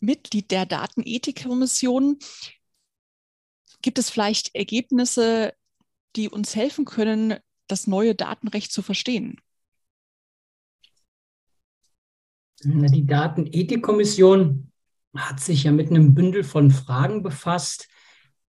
[0.00, 2.18] Mitglied der Datenethikkommission.
[3.82, 5.54] Gibt es vielleicht Ergebnisse,
[6.16, 7.36] die uns helfen können,
[7.66, 9.40] das neue Datenrecht zu verstehen?
[12.62, 14.72] Die Datenethikkommission
[15.14, 17.88] hat sich ja mit einem Bündel von Fragen befasst,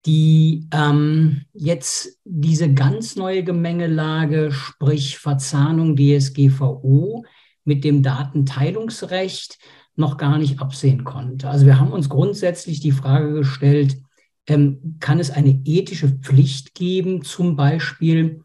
[0.07, 7.25] die ähm, jetzt diese ganz neue Gemengelage, sprich Verzahnung DSGVO
[7.65, 9.59] mit dem Datenteilungsrecht,
[9.97, 11.49] noch gar nicht absehen konnte.
[11.49, 13.97] Also wir haben uns grundsätzlich die Frage gestellt,
[14.47, 18.43] ähm, kann es eine ethische Pflicht geben, zum Beispiel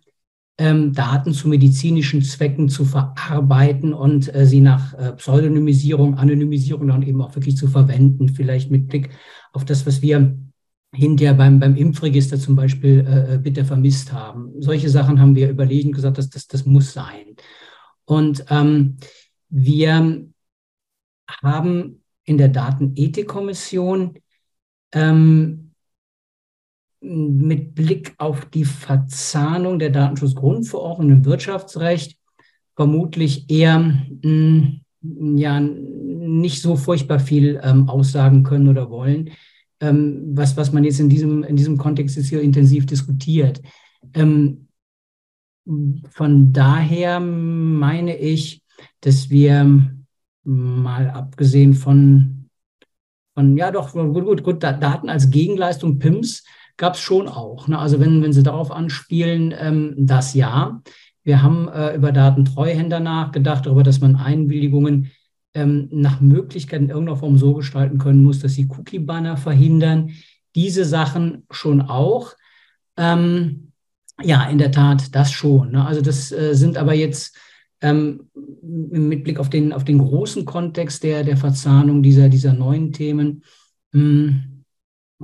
[0.57, 7.01] ähm, Daten zu medizinischen Zwecken zu verarbeiten und äh, sie nach äh, Pseudonymisierung, Anonymisierung dann
[7.01, 9.09] eben auch wirklich zu verwenden, vielleicht mit Blick
[9.51, 10.37] auf das, was wir
[10.93, 14.53] hinterher beim, beim Impfregister zum Beispiel äh, äh bitte vermisst haben.
[14.59, 17.35] Solche Sachen haben wir überlegt und gesagt, dass das, das muss sein.
[18.05, 18.97] Und ähm,
[19.49, 20.27] wir
[21.27, 24.17] haben in der Datenethikkommission
[24.91, 25.71] ähm,
[27.01, 32.17] mit Blick auf die Verzahnung der Datenschutzgrundverordnung im Wirtschaftsrecht
[32.75, 34.81] vermutlich eher mh, hm,
[35.37, 39.31] ja, nicht so furchtbar viel ähm, aussagen können oder wollen,
[39.79, 43.61] ähm, was, was man jetzt in diesem, in diesem Kontext jetzt hier intensiv diskutiert.
[44.13, 44.67] Ähm,
[46.09, 48.63] von daher meine ich,
[49.01, 49.91] dass wir
[50.43, 52.49] mal abgesehen von,
[53.35, 56.43] von ja doch, gut, gut, gut, Daten als Gegenleistung PIMS,
[56.77, 57.67] gab es schon auch.
[57.67, 57.77] Ne?
[57.77, 60.81] Also wenn, wenn Sie darauf anspielen, ähm, das ja.
[61.23, 65.11] Wir haben äh, über Datentreuhänder nachgedacht, darüber, dass man Einwilligungen
[65.53, 70.11] ähm, nach Möglichkeit in irgendeiner Form so gestalten können muss, dass sie Cookie-Banner verhindern.
[70.55, 72.33] Diese Sachen schon auch.
[72.97, 73.71] Ähm,
[74.21, 75.71] ja, in der Tat, das schon.
[75.71, 75.85] Ne?
[75.85, 77.37] Also das äh, sind aber jetzt
[77.81, 78.29] ähm,
[78.61, 83.43] mit Blick auf den, auf den großen Kontext der, der Verzahnung dieser, dieser neuen Themen.
[83.91, 84.43] Mh, hm,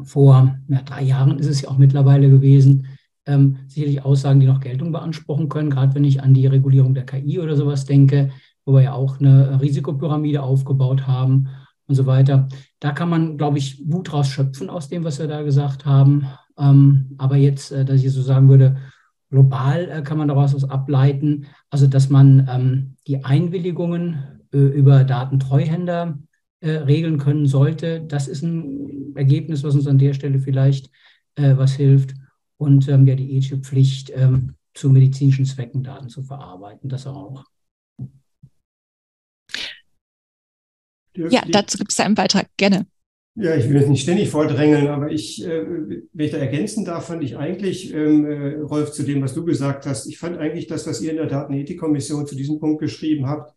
[0.04, 2.88] vor ja, drei Jahren ist es ja auch mittlerweile gewesen,
[3.26, 7.06] ähm, sicherlich Aussagen, die noch Geltung beanspruchen können, gerade wenn ich an die Regulierung der
[7.06, 8.32] KI oder sowas denke,
[8.65, 11.47] wo wir ja auch eine Risikopyramide aufgebaut haben
[11.88, 12.47] und so weiter.
[12.80, 16.28] Da kann man, glaube ich, gut draus schöpfen aus dem, was wir da gesagt haben.
[16.58, 18.78] Ähm, aber jetzt, äh, dass ich so sagen würde,
[19.30, 25.04] global äh, kann man daraus was ableiten, also dass man ähm, die Einwilligungen äh, über
[25.04, 26.17] Datentreuhänder
[26.62, 28.01] äh, regeln können sollte.
[28.01, 30.89] Das ist ein Ergebnis, was uns an der Stelle vielleicht
[31.36, 32.13] äh, was hilft.
[32.58, 37.45] Und ähm, ja, die ethische Pflicht, ähm, zu medizinischen Zwecken Daten zu verarbeiten, das auch.
[41.15, 42.86] Ja, dazu gibt es einen Beitrag, gerne.
[43.38, 47.08] Ja, ich will jetzt nicht ständig vordrängeln, aber ich, äh, wenn ich da ergänzen darf,
[47.08, 50.67] fand ich eigentlich, ähm, äh, Rolf, zu dem, was du gesagt hast, ich fand eigentlich
[50.67, 53.54] das, was ihr in der Datenethikkommission zu diesem Punkt geschrieben habt,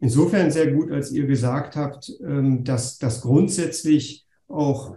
[0.00, 4.96] insofern sehr gut, als ihr gesagt habt, ähm, dass das grundsätzlich auch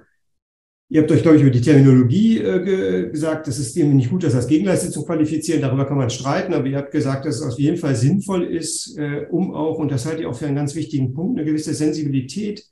[0.93, 4.09] Ihr habt euch, glaube ich, über die Terminologie äh, ge gesagt, das ist irgendwie nicht
[4.09, 5.61] gut, das als Gegenleistung zu qualifizieren.
[5.61, 8.97] Darüber kann man streiten, aber ihr habt gesagt, dass es auf jeden Fall sinnvoll ist,
[8.97, 11.73] äh, um auch, und das halte ich auch für einen ganz wichtigen Punkt, eine gewisse
[11.73, 12.65] Sensibilität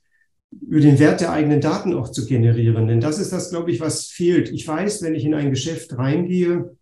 [0.51, 2.89] über den Wert der eigenen Daten auch zu generieren.
[2.89, 4.51] Denn das ist das, glaube ich, was fehlt.
[4.51, 6.75] Ich weiß, wenn ich in ein Geschäft reingehe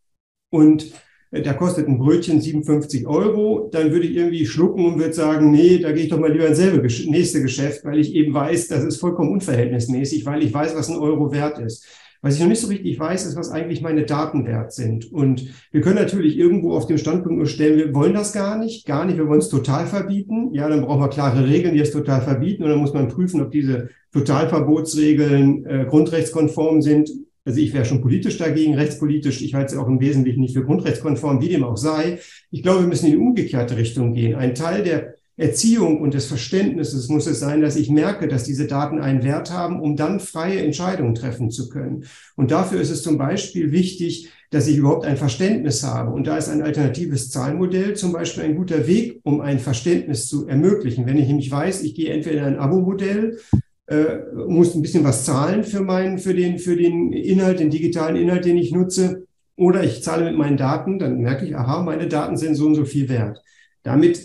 [0.50, 0.91] und
[1.32, 5.78] da kostet ein Brötchen 57 Euro, dann würde ich irgendwie schlucken und würde sagen, nee,
[5.80, 8.84] da gehe ich doch mal lieber ins selbe nächste Geschäft, weil ich eben weiß, das
[8.84, 11.86] ist vollkommen unverhältnismäßig, weil ich weiß, was ein Euro wert ist.
[12.22, 15.12] Was ich noch nicht so richtig weiß, ist, was eigentlich meine Daten wert sind.
[15.12, 18.88] Und wir können natürlich irgendwo auf dem Standpunkt nur stellen, wir wollen das gar nicht,
[18.88, 20.50] gar nicht, wir wollen es total verbieten.
[20.54, 22.63] Ja, dann brauchen wir klare Regeln, die es total verbieten.
[22.63, 27.12] Und dann muss man prüfen, ob diese Totalverbotsregeln äh, grundrechtskonform sind
[27.48, 29.42] also ich wäre schon politisch dagegen, rechtspolitisch.
[29.42, 32.20] Ich halte es auch im Wesentlichen nicht für grundrechtskonform, wie dem auch sei.
[32.52, 34.36] Ich glaube, wir müssen in die umgekehrte Richtung gehen.
[34.36, 38.68] Ein Teil der Erziehung und des Verständnisses muss es sein, dass ich merke, dass diese
[38.68, 42.04] Daten einen Wert haben, um dann freie Entscheidungen treffen zu können.
[42.36, 46.12] Und dafür ist es zum Beispiel wichtig, dass ich überhaupt ein Verständnis habe.
[46.12, 50.48] Und da ist ein alternatives Zahlmodell zum Beispiel ein guter Weg, um ein Verständnis zu
[50.48, 51.06] ermöglichen.
[51.06, 53.38] Wenn ich nämlich weiß, ich gehe entweder in ein Abo-Modell
[53.88, 58.15] äh, muss ein bisschen was zahlen für meinen, für den, für den Inhalt, den digitalen
[58.17, 59.26] Inhalt, den ich nutze.
[59.56, 62.76] Oder ich zahle mit meinen Daten, dann merke ich, aha, meine Daten sind so und
[62.76, 63.41] so viel wert.
[63.84, 64.21] Damit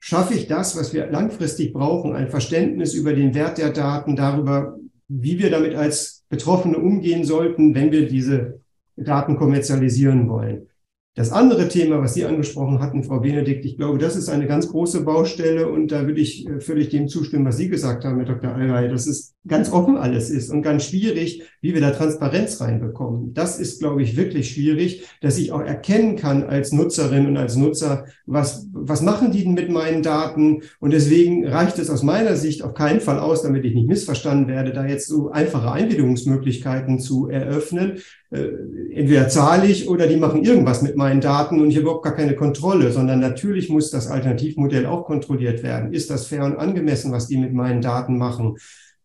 [0.00, 4.76] schaffe ich das, was wir langfristig brauchen, ein Verständnis über den Wert der Daten, darüber,
[5.08, 8.60] wie wir damit als Betroffene umgehen sollten, wenn wir diese
[8.96, 10.68] Daten kommerzialisieren wollen.
[11.16, 14.68] Das andere Thema, was Sie angesprochen hatten, Frau Benedikt, ich glaube, das ist eine ganz
[14.68, 18.26] große Baustelle und da würde ich äh, völlig dem zustimmen, was Sie gesagt haben, Herr
[18.26, 18.54] Dr.
[18.54, 23.34] Allgeier, dass es ganz offen alles ist und ganz schwierig, wie wir da Transparenz reinbekommen.
[23.34, 27.56] Das ist, glaube ich, wirklich schwierig, dass ich auch erkennen kann als Nutzerin und als
[27.56, 30.62] Nutzer, was, was machen die denn mit meinen Daten?
[30.80, 34.48] Und deswegen reicht es aus meiner Sicht auf keinen Fall aus, damit ich nicht missverstanden
[34.48, 37.98] werde, da jetzt so einfache Einwilligungsmöglichkeiten zu eröffnen,
[38.30, 38.48] äh,
[38.92, 42.14] entweder zahle ich oder die machen irgendwas mit meinen Daten und ich habe überhaupt gar
[42.14, 45.92] keine Kontrolle, sondern natürlich muss das Alternativmodell auch kontrolliert werden.
[45.92, 48.56] Ist das fair und angemessen, was die mit meinen Daten machen?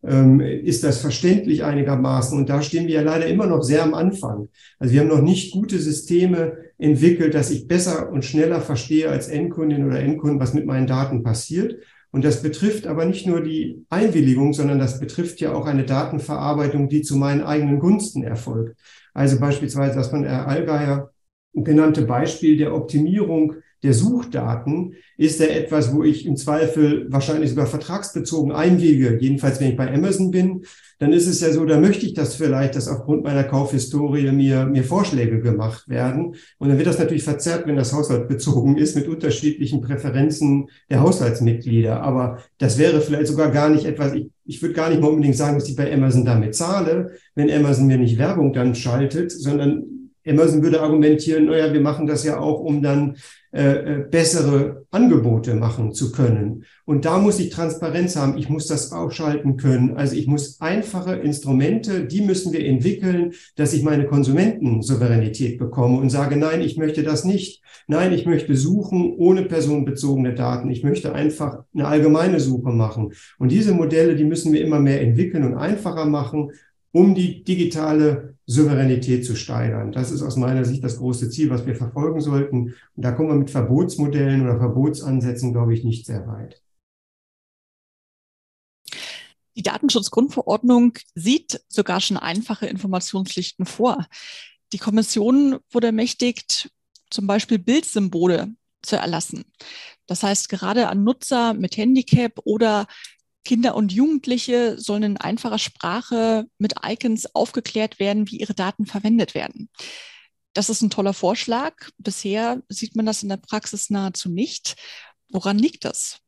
[0.04, 2.36] Ähm, ist das verständlich einigermaßen?
[2.36, 4.48] Und da stehen wir ja leider immer noch sehr am Anfang.
[4.78, 9.28] Also wir haben noch nicht gute Systeme entwickelt, dass ich besser und schneller verstehe als
[9.28, 11.76] Endkundin oder Endkunden, was mit meinen Daten passiert.
[12.10, 16.88] Und das betrifft aber nicht nur die Einwilligung, sondern das betrifft ja auch eine Datenverarbeitung,
[16.88, 18.76] die zu meinen eigenen Gunsten erfolgt.
[19.14, 21.10] Also beispielsweise das von Herr Allgeier
[21.54, 27.66] genannte Beispiel der Optimierung der Suchdaten ist ja etwas, wo ich im Zweifel wahrscheinlich sogar
[27.66, 29.18] vertragsbezogen einwiege.
[29.20, 30.64] Jedenfalls, wenn ich bei Amazon bin,
[30.98, 34.66] dann ist es ja so, da möchte ich das vielleicht, dass aufgrund meiner Kaufhistorie mir,
[34.66, 36.36] mir Vorschläge gemacht werden.
[36.58, 42.00] Und dann wird das natürlich verzerrt, wenn das haushaltsbezogen ist mit unterschiedlichen Präferenzen der Haushaltsmitglieder.
[42.02, 45.36] Aber das wäre vielleicht sogar gar nicht etwas, ich, ich würde gar nicht mal unbedingt
[45.36, 50.01] sagen, dass ich bei Amazon damit zahle, wenn Amazon mir nicht Werbung dann schaltet, sondern
[50.24, 53.16] Emerson würde argumentieren, naja, wir machen das ja auch, um dann
[53.54, 56.64] äh, äh, bessere Angebote machen zu können.
[56.86, 58.38] Und da muss ich Transparenz haben.
[58.38, 59.94] Ich muss das ausschalten können.
[59.94, 66.08] Also ich muss einfache Instrumente, die müssen wir entwickeln, dass ich meine Konsumentensouveränität bekomme und
[66.08, 67.62] sage, nein, ich möchte das nicht.
[67.88, 70.70] Nein, ich möchte suchen ohne personenbezogene Daten.
[70.70, 73.12] Ich möchte einfach eine allgemeine Suche machen.
[73.38, 76.52] Und diese Modelle, die müssen wir immer mehr entwickeln und einfacher machen,
[76.92, 79.92] um die digitale Souveränität zu steigern.
[79.92, 82.74] Das ist aus meiner Sicht das große Ziel, was wir verfolgen sollten.
[82.94, 86.62] Und da kommen wir mit Verbotsmodellen oder Verbotsansätzen, glaube ich, nicht sehr weit.
[89.56, 94.06] Die Datenschutzgrundverordnung sieht sogar schon einfache Informationspflichten vor.
[94.72, 96.70] Die Kommission wurde ermächtigt,
[97.10, 99.44] zum Beispiel Bildsymbole zu erlassen.
[100.06, 102.86] Das heißt, gerade an Nutzer mit Handicap oder
[103.44, 109.34] Kinder und Jugendliche sollen in einfacher Sprache mit Icons aufgeklärt werden, wie ihre Daten verwendet
[109.34, 109.68] werden.
[110.52, 111.74] Das ist ein toller Vorschlag.
[111.98, 114.76] Bisher sieht man das in der Praxis nahezu nicht.
[115.30, 116.18] Woran liegt das?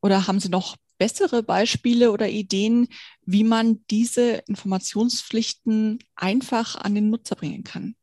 [0.00, 2.88] Oder haben Sie noch bessere Beispiele oder Ideen,
[3.24, 7.94] wie man diese Informationspflichten einfach an den Nutzer bringen kann?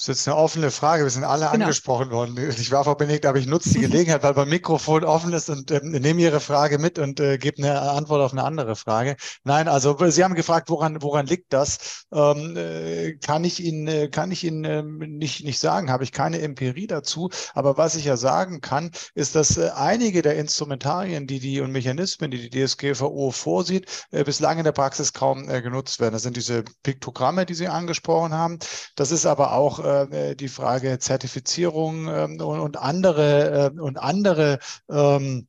[0.00, 1.02] Das ist jetzt eine offene Frage.
[1.02, 1.64] Wir sind alle genau.
[1.64, 2.38] angesprochen worden.
[2.38, 5.80] Ich war Benedikt, aber ich nutze die Gelegenheit, weil beim Mikrofon offen ist und äh,
[5.82, 9.16] nehme Ihre Frage mit und äh, gebe eine Antwort auf eine andere Frage.
[9.44, 12.06] Nein, also Sie haben gefragt, woran, woran liegt das?
[12.14, 16.12] Ähm, äh, kann ich Ihnen, äh, kann ich Ihnen äh, nicht, nicht sagen, habe ich
[16.12, 17.28] keine Empirie dazu.
[17.52, 21.72] Aber was ich ja sagen kann, ist, dass äh, einige der Instrumentarien, die die und
[21.72, 26.14] Mechanismen, die die DSGVO vorsieht, äh, bislang in der Praxis kaum genutzt werden.
[26.14, 28.58] Das sind diese Piktogramme, die Sie angesprochen haben.
[28.96, 35.46] Das ist aber auch äh, die Frage Zertifizierung ähm, und, andere und andere ähm,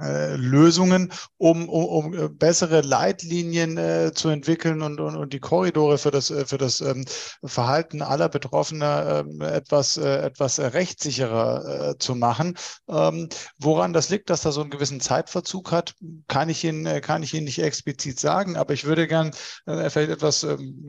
[0.00, 5.40] äh, Lösungen, um, um, um äh, bessere Leitlinien äh, zu entwickeln und, und, und die
[5.40, 7.04] Korridore für das, äh, für das ähm,
[7.44, 12.56] Verhalten aller Betroffener ähm, etwas, äh, etwas rechtssicherer äh, zu machen.
[12.88, 15.94] Ähm, woran das liegt, dass da so einen gewissen Zeitverzug hat,
[16.28, 19.32] kann ich Ihnen, kann ich Ihnen nicht explizit sagen, aber ich würde gern
[19.64, 20.86] vielleicht etwas ähm,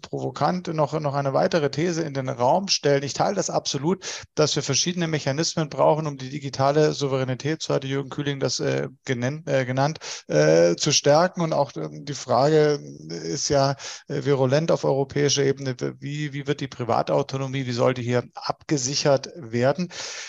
[0.00, 3.02] provokant noch, noch eine weitere These in den Raum stellen.
[3.02, 7.86] Ich teile das absolut, dass wir verschiedene Mechanismen brauchen, um die digitale Souveränität, so hatte
[7.86, 11.42] Jürgen Kühling das das äh, genannt, äh, genannt äh, zu stärken.
[11.42, 13.72] Und auch ähm, die Frage ist ja
[14.08, 19.30] äh, virulent auf europäischer Ebene, wie, wie wird die Privatautonomie, wie soll die hier abgesichert
[19.36, 19.88] werden?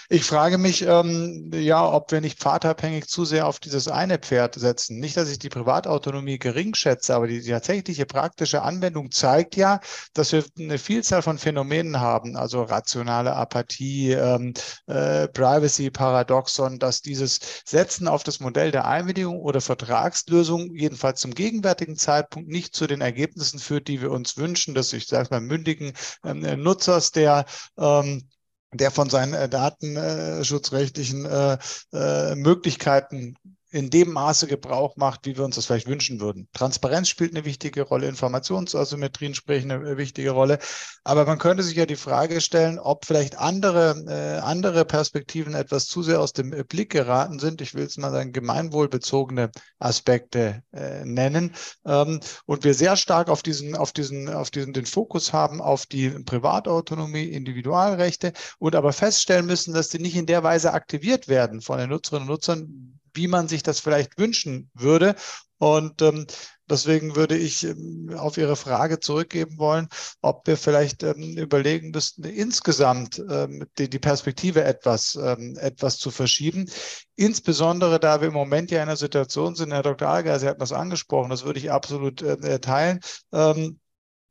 [0.09, 4.55] Ich frage mich, ähm, ja, ob wir nicht pfadabhängig zu sehr auf dieses eine Pferd
[4.55, 4.99] setzen.
[4.99, 9.79] Nicht, dass ich die Privatautonomie gering schätze, aber die, die tatsächliche praktische Anwendung zeigt ja,
[10.13, 14.53] dass wir eine Vielzahl von Phänomenen haben, also rationale Apathie, ähm,
[14.87, 21.95] äh, Privacy-Paradoxon, dass dieses Setzen auf das Modell der Einwilligung oder Vertragslösung jedenfalls zum gegenwärtigen
[21.95, 25.93] Zeitpunkt nicht zu den Ergebnissen führt, die wir uns wünschen, dass ich sage mal mündigen
[26.23, 27.45] ähm, Nutzers, der
[27.77, 28.27] ähm,
[28.73, 31.57] der von seinen äh, datenschutzrechtlichen äh,
[31.93, 33.35] äh, Möglichkeiten
[33.71, 36.47] in dem Maße Gebrauch macht, wie wir uns das vielleicht wünschen würden.
[36.53, 40.59] Transparenz spielt eine wichtige Rolle, Informationsasymmetrien sprechen eine wichtige Rolle.
[41.03, 45.85] Aber man könnte sich ja die Frage stellen, ob vielleicht andere, äh, andere Perspektiven etwas
[45.85, 47.61] zu sehr aus dem Blick geraten sind.
[47.61, 51.53] Ich will es mal sagen, gemeinwohlbezogene Aspekte äh, nennen.
[51.85, 55.85] Ähm, und wir sehr stark auf diesen, auf diesen, auf diesen, den Fokus haben auf
[55.85, 61.61] die Privatautonomie, Individualrechte und aber feststellen müssen, dass die nicht in der Weise aktiviert werden
[61.61, 65.15] von den Nutzerinnen und Nutzern, wie man sich das vielleicht wünschen würde.
[65.57, 66.25] Und ähm,
[66.69, 69.89] deswegen würde ich ähm, auf Ihre Frage zurückgeben wollen,
[70.21, 76.11] ob wir vielleicht ähm, überlegen müssten, insgesamt ähm, die, die, Perspektive etwas, ähm, etwas zu
[76.11, 76.69] verschieben.
[77.17, 80.07] Insbesondere, da wir im Moment ja in einer Situation sind, Herr Dr.
[80.07, 83.01] Alger, Sie hatten das angesprochen, das würde ich absolut äh, teilen.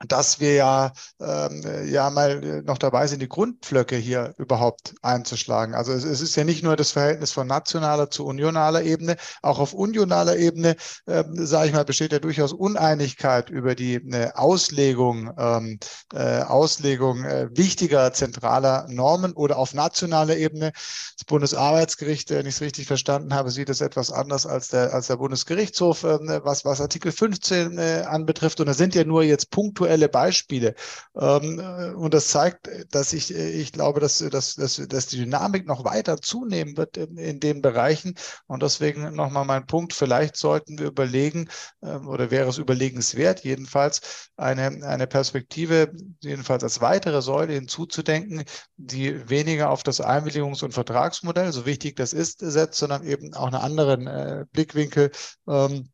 [0.07, 5.74] Dass wir ja, ähm, ja mal noch dabei sind, die Grundpflöcke hier überhaupt einzuschlagen.
[5.74, 9.59] Also es, es, ist ja nicht nur das Verhältnis von nationaler zu unionaler Ebene, auch
[9.59, 10.76] auf unionaler Ebene,
[11.07, 15.80] äh, sage ich mal, besteht ja durchaus Uneinigkeit über die äh, Auslegung, ähm,
[16.14, 20.70] äh, Auslegung äh, wichtiger zentraler Normen oder auf nationaler Ebene.
[20.74, 25.09] Das Bundesarbeitsgericht, wenn ich es richtig verstanden habe, sieht es etwas anders als der, als
[25.09, 28.61] der Bundesgerichtshof, äh, was, was Artikel 15 äh, anbetrifft.
[28.61, 30.74] Und da sind ja nur jetzt punktuell aktuelle Beispiele.
[31.16, 35.16] Ähm, äh, und das zeigt, dass ich, äh, ich glaube, dass, dass, dass, dass die
[35.18, 38.14] Dynamik noch weiter zunehmen wird in, in den Bereichen.
[38.47, 41.49] Und deswegen nochmal mein Punkt, vielleicht sollten wir überlegen,
[41.82, 48.45] ähm, oder wäre es überlegenswert, jedenfalls eine, eine Perspektive, jedenfalls als weitere Säule hinzuzudenken,
[48.76, 53.47] die weniger auf das Einwilligungs- und Vertragsmodell, so wichtig das ist, setzt, sondern eben auch
[53.47, 55.11] einen anderen äh, Blickwinkel
[55.49, 55.91] ähm,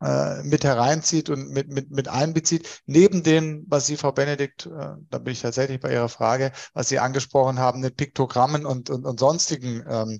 [0.00, 2.82] äh, mit hereinzieht und mit, mit, mit einbezieht.
[2.86, 6.88] Neben dem, was Sie, Frau Benedikt, äh, da bin ich tatsächlich bei Ihrer Frage, was
[6.88, 10.18] Sie angesprochen haben, mit Piktogrammen und, und, und sonstigen ähm,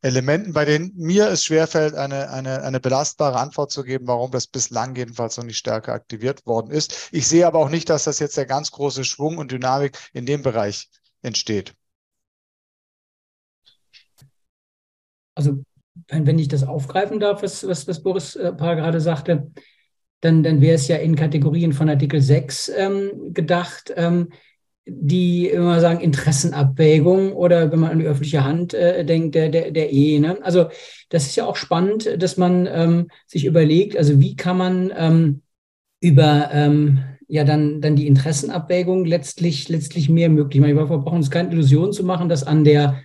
[0.00, 4.46] Elementen, bei denen mir es schwerfällt, eine, eine, eine belastbare Antwort zu geben, warum das
[4.46, 7.08] bislang jedenfalls noch nicht stärker aktiviert worden ist.
[7.12, 10.26] Ich sehe aber auch nicht, dass das jetzt der ganz große Schwung und Dynamik in
[10.26, 10.88] dem Bereich
[11.22, 11.74] entsteht.
[15.34, 15.62] Also
[16.08, 19.50] wenn, ich das aufgreifen darf, was, was, was Boris äh, Paar gerade sagte,
[20.20, 24.28] dann, dann wäre es ja in Kategorien von Artikel 6 ähm, gedacht, ähm,
[24.86, 29.70] die immer sagen Interessenabwägung oder wenn man an die öffentliche Hand äh, denkt, der, der,
[29.70, 30.18] der Ehe.
[30.20, 30.38] Ne?
[30.42, 30.68] Also
[31.10, 35.42] das ist ja auch spannend, dass man ähm, sich überlegt, also wie kann man ähm,
[36.00, 40.76] über ähm, ja dann, dann die Interessenabwägung letztlich, letztlich mehr möglich machen.
[40.76, 43.02] Wir brauchen uns keine Illusion zu machen, dass an der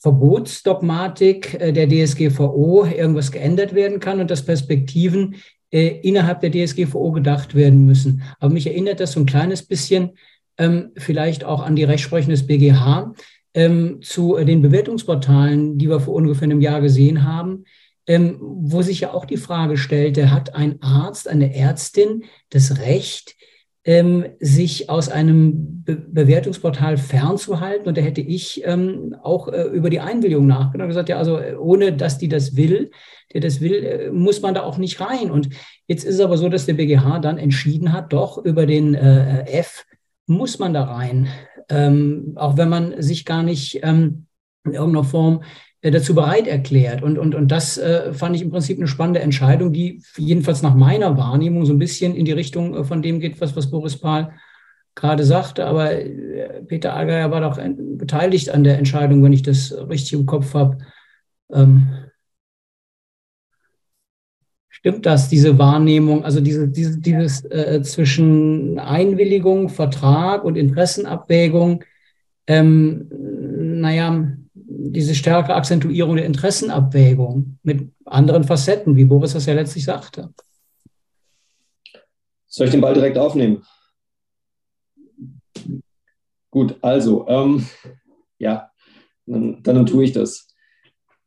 [0.00, 5.36] Verbotsdogmatik äh, der DSGVO irgendwas geändert werden kann und dass Perspektiven
[5.70, 8.22] äh, innerhalb der DSGVO gedacht werden müssen.
[8.38, 10.12] Aber mich erinnert das so ein kleines bisschen
[10.56, 13.14] ähm, vielleicht auch an die Rechtsprechung des BGH
[13.54, 17.64] ähm, zu äh, den Bewertungsportalen, die wir vor ungefähr einem Jahr gesehen haben,
[18.06, 23.36] ähm, wo sich ja auch die Frage stellte, hat ein Arzt, eine Ärztin das Recht,
[23.88, 27.88] ähm, sich aus einem Be Bewertungsportal fernzuhalten.
[27.88, 31.38] Und da hätte ich ähm, auch äh, über die Einwilligung nachgedacht und gesagt, ja, also
[31.38, 32.90] äh, ohne dass die das will,
[33.32, 35.30] der das will, äh, muss man da auch nicht rein.
[35.30, 35.48] Und
[35.86, 39.46] jetzt ist es aber so, dass der BGH dann entschieden hat, doch über den äh,
[39.46, 39.86] F
[40.26, 41.28] muss man da rein.
[41.70, 44.26] Ähm, auch wenn man sich gar nicht ähm,
[44.68, 45.42] in irgendeiner Form
[45.80, 47.02] äh, dazu bereit erklärt.
[47.02, 50.74] Und, und, und das äh, fand ich im Prinzip eine spannende Entscheidung, die jedenfalls nach
[50.74, 53.96] meiner Wahrnehmung so ein bisschen in die Richtung äh, von dem geht, was, was Boris
[53.96, 54.32] Pahl
[54.96, 55.66] gerade sagte.
[55.66, 57.60] Aber äh, Peter Allgeier war doch
[57.96, 60.78] beteiligt an der Entscheidung, wenn ich das richtig im Kopf habe.
[61.52, 61.88] Ähm,
[64.68, 71.84] stimmt das, diese Wahrnehmung, also diese, diese, dieses äh, zwischen Einwilligung, Vertrag und Interessenabwägung?
[72.48, 73.08] Ähm,
[73.80, 74.26] naja,
[74.92, 80.32] diese stärkere Akzentuierung der Interessenabwägung mit anderen Facetten, wie Boris das ja letztlich sagte.
[82.46, 83.64] Soll ich den Ball direkt aufnehmen?
[86.50, 87.66] Gut, also, ähm,
[88.38, 88.70] ja,
[89.26, 90.48] dann, dann tue ich das.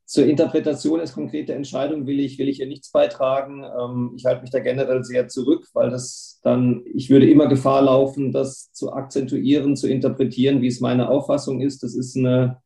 [0.05, 3.63] Zur Interpretation als konkrete Entscheidung will ich, will ich hier nichts beitragen.
[3.63, 7.83] Ähm, ich halte mich da generell sehr zurück, weil das dann, ich würde immer Gefahr
[7.83, 11.83] laufen, das zu akzentuieren, zu interpretieren, wie es meine Auffassung ist.
[11.83, 12.60] Das ist eine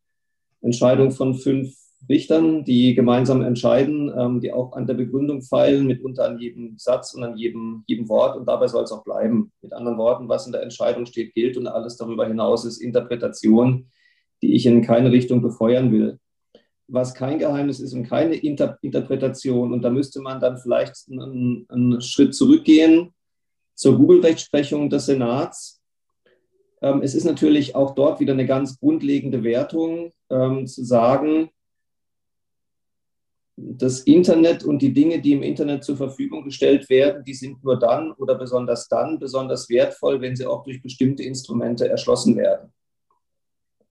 [0.66, 1.76] Entscheidung von fünf
[2.10, 7.14] Richtern, die gemeinsam entscheiden, ähm, die auch an der Begründung feilen, mitunter an jedem Satz
[7.14, 8.38] und an jedem, jedem Wort.
[8.38, 9.52] Und dabei soll es auch bleiben.
[9.62, 13.90] Mit anderen Worten, was in der Entscheidung steht, gilt und alles darüber hinaus ist Interpretation,
[14.42, 16.20] die ich in keine Richtung befeuern will.
[16.88, 19.74] Was kein Geheimnis ist und keine Inter Interpretation.
[19.74, 23.14] Und da müsste man dann vielleicht einen, einen Schritt zurückgehen
[23.74, 25.75] zur Google-Rechtsprechung des Senats
[27.02, 31.50] es ist natürlich auch dort wieder eine ganz grundlegende Wertung ähm, zu sagen,
[33.58, 37.80] das Internet und die Dinge, die im Internet zur Verfügung gestellt werden, die sind nur
[37.80, 42.74] dann oder besonders dann besonders wertvoll, wenn sie auch durch bestimmte Instrumente erschlossen werden.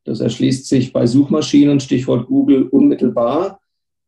[0.05, 3.61] Das erschließt sich bei Suchmaschinen, Stichwort Google, unmittelbar.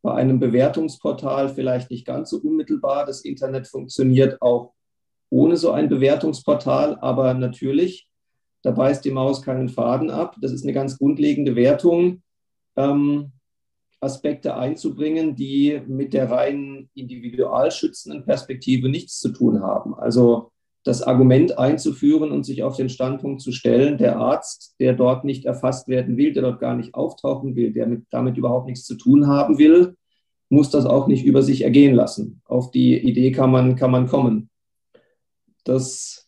[0.02, 3.06] Bei einem Bewertungsportal vielleicht nicht ganz so unmittelbar.
[3.06, 4.74] Das Internet funktioniert auch
[5.30, 8.05] ohne so ein Bewertungsportal, aber natürlich
[8.66, 10.34] da beißt die Maus keinen Faden ab.
[10.40, 12.22] Das ist eine ganz grundlegende Wertung,
[12.74, 13.30] ähm,
[14.00, 19.94] Aspekte einzubringen, die mit der rein individualschützenden Perspektive nichts zu tun haben.
[19.94, 20.50] Also
[20.82, 25.44] das Argument einzuführen und sich auf den Standpunkt zu stellen, der Arzt, der dort nicht
[25.44, 28.96] erfasst werden will, der dort gar nicht auftauchen will, der mit, damit überhaupt nichts zu
[28.96, 29.94] tun haben will,
[30.48, 32.42] muss das auch nicht über sich ergehen lassen.
[32.46, 34.50] Auf die Idee kann man, kann man kommen.
[35.62, 36.25] Das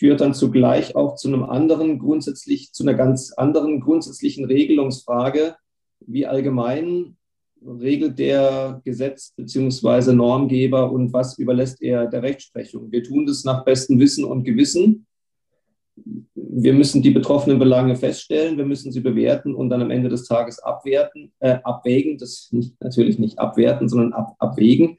[0.00, 5.56] führt dann zugleich auch zu einem anderen grundsätzlich, zu einer ganz anderen grundsätzlichen Regelungsfrage,
[6.06, 7.18] wie allgemein
[7.62, 10.14] regelt der Gesetz- bzw.
[10.14, 12.90] Normgeber und was überlässt er der Rechtsprechung.
[12.90, 15.06] Wir tun das nach bestem Wissen und Gewissen.
[16.34, 20.24] Wir müssen die betroffenen Belange feststellen, wir müssen sie bewerten und dann am Ende des
[20.24, 24.96] Tages abwerten, äh, abwägen, das nicht, natürlich nicht abwerten, sondern ab, abwägen.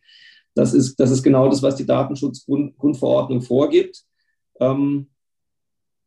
[0.54, 4.06] Das ist, das ist genau das, was die Datenschutzgrundverordnung vorgibt.
[4.62, 5.08] Ähm,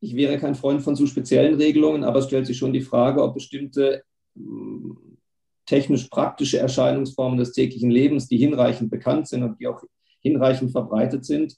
[0.00, 3.22] ich wäre kein Freund von zu speziellen Regelungen, aber es stellt sich schon die Frage,
[3.22, 4.04] ob bestimmte
[4.36, 5.18] ähm,
[5.66, 9.82] technisch praktische Erscheinungsformen des täglichen Lebens, die hinreichend bekannt sind und die auch
[10.20, 11.56] hinreichend verbreitet sind,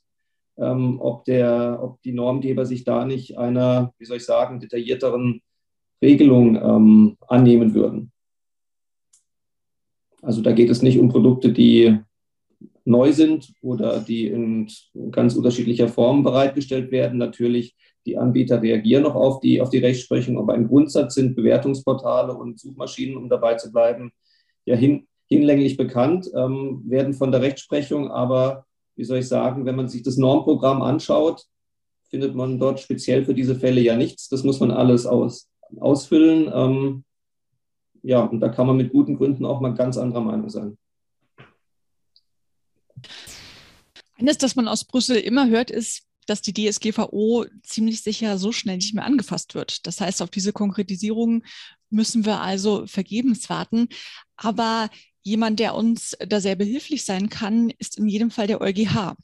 [0.59, 5.43] ähm, ob, der, ob die Normgeber sich da nicht einer, wie soll ich sagen, detaillierteren
[6.03, 8.13] Regelung ähm, annehmen würden.
[10.23, 11.99] Also da geht es nicht um Produkte, die
[12.87, 14.69] neu sind oder die in
[15.11, 17.19] ganz unterschiedlicher Form bereitgestellt werden.
[17.19, 17.77] Natürlich,
[18.07, 22.61] die Anbieter reagieren noch auf die, auf die Rechtsprechung, aber im Grundsatz sind Bewertungsportale und
[22.61, 24.13] Suchmaschinen, um dabei zu bleiben,
[24.65, 28.65] ja hin, hinlänglich bekannt, ähm, werden von der Rechtsprechung, aber
[28.95, 31.45] wie soll ich sagen, wenn man sich das Normprogramm anschaut,
[32.09, 34.29] findet man dort speziell für diese Fälle ja nichts.
[34.29, 35.49] Das muss man alles aus,
[35.81, 36.51] ausfüllen.
[36.55, 37.05] Ähm,
[38.03, 40.79] ja, und da kann man mit guten Gründen auch mal ganz anderer Meinung sein.
[44.19, 48.77] Eines, das man aus Brüssel immer hört, ist, dass die DSGVO ziemlich sicher so schnell
[48.77, 49.87] nicht mehr angefasst wird.
[49.87, 51.45] Das heißt, auf diese Konkretisierung
[51.91, 53.89] müssen wir also vergebens warten.
[54.37, 54.91] Aber
[55.23, 59.15] jemand, der uns da sehr behilflich sein kann, ist in jedem Fall der EuGH.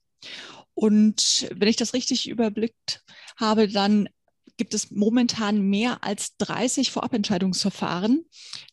[0.75, 3.05] Und wenn ich das richtig überblickt
[3.37, 4.09] habe, dann
[4.57, 8.25] gibt es momentan mehr als 30 Vorabentscheidungsverfahren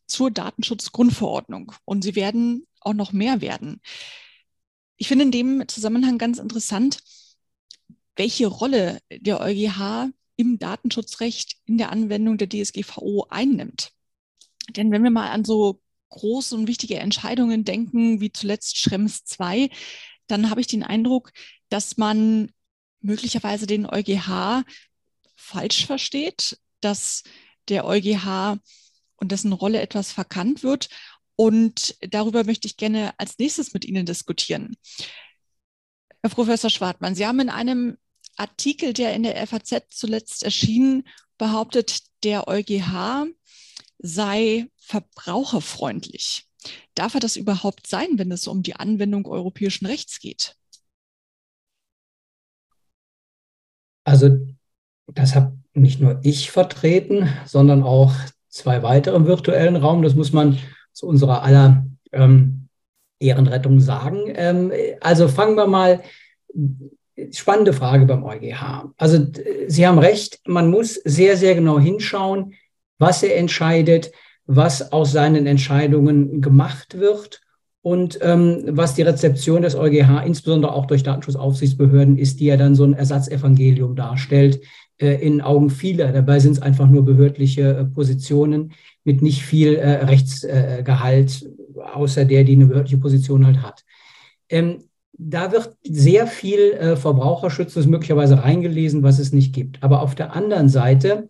[0.05, 1.71] zur Datenschutzgrundverordnung.
[1.85, 3.81] Und sie werden auch noch mehr werden.
[5.01, 6.99] Ich finde in dem Zusammenhang ganz interessant,
[8.17, 13.93] welche Rolle der EuGH im Datenschutzrecht in der Anwendung der DSGVO einnimmt.
[14.75, 19.69] Denn wenn wir mal an so große und wichtige Entscheidungen denken, wie zuletzt Schrems 2,
[20.27, 21.31] dann habe ich den Eindruck,
[21.69, 22.51] dass man
[22.99, 24.65] möglicherweise den EuGH
[25.37, 27.23] falsch versteht, dass
[27.69, 28.59] der EuGH
[29.15, 30.89] und dessen Rolle etwas verkannt wird
[31.39, 34.75] und darüber möchte ich gerne als nächstes mit Ihnen diskutieren.
[36.21, 37.97] Herr Professor Schwartmann, Sie haben in einem
[38.35, 43.27] Artikel, der in der FAZ zuletzt erschien, behauptet, der EuGH
[43.99, 46.43] sei verbraucherfreundlich.
[46.93, 50.57] Darf er das überhaupt sein, wenn es um die Anwendung europäischen Rechts geht?
[54.03, 54.45] Also
[55.07, 58.13] das habe nicht nur ich vertreten, sondern auch
[58.49, 60.01] zwei weitere im virtuellen Raum.
[60.01, 60.59] Das muss man
[60.99, 62.67] zu unserer aller ähm,
[63.19, 64.19] Ehrenrettung sagen.
[64.35, 66.01] Ähm, also fangen wir mal,
[67.31, 68.91] spannende Frage beim EuGH.
[68.97, 69.27] Also
[69.67, 72.53] Sie haben recht, man muss sehr, sehr genau hinschauen,
[72.97, 74.11] was er entscheidet,
[74.45, 77.41] was aus seinen Entscheidungen gemacht wird
[77.81, 82.75] und ähm, was die Rezeption des EuGH, insbesondere auch durch Datenschutzaufsichtsbehörden, ist, die ja dann
[82.75, 84.61] so ein Ersatzevangelium darstellt,
[84.97, 86.11] äh, in Augen vieler.
[86.11, 88.73] Dabei sind es einfach nur behördliche äh, Positionen
[89.03, 91.49] mit nicht viel äh, Rechtsgehalt,
[91.93, 93.83] außer der, die eine behördliche Position halt hat.
[94.49, 94.83] Ähm,
[95.13, 99.83] da wird sehr viel äh, Verbraucherschutz möglicherweise reingelesen, was es nicht gibt.
[99.83, 101.27] Aber auf der anderen Seite,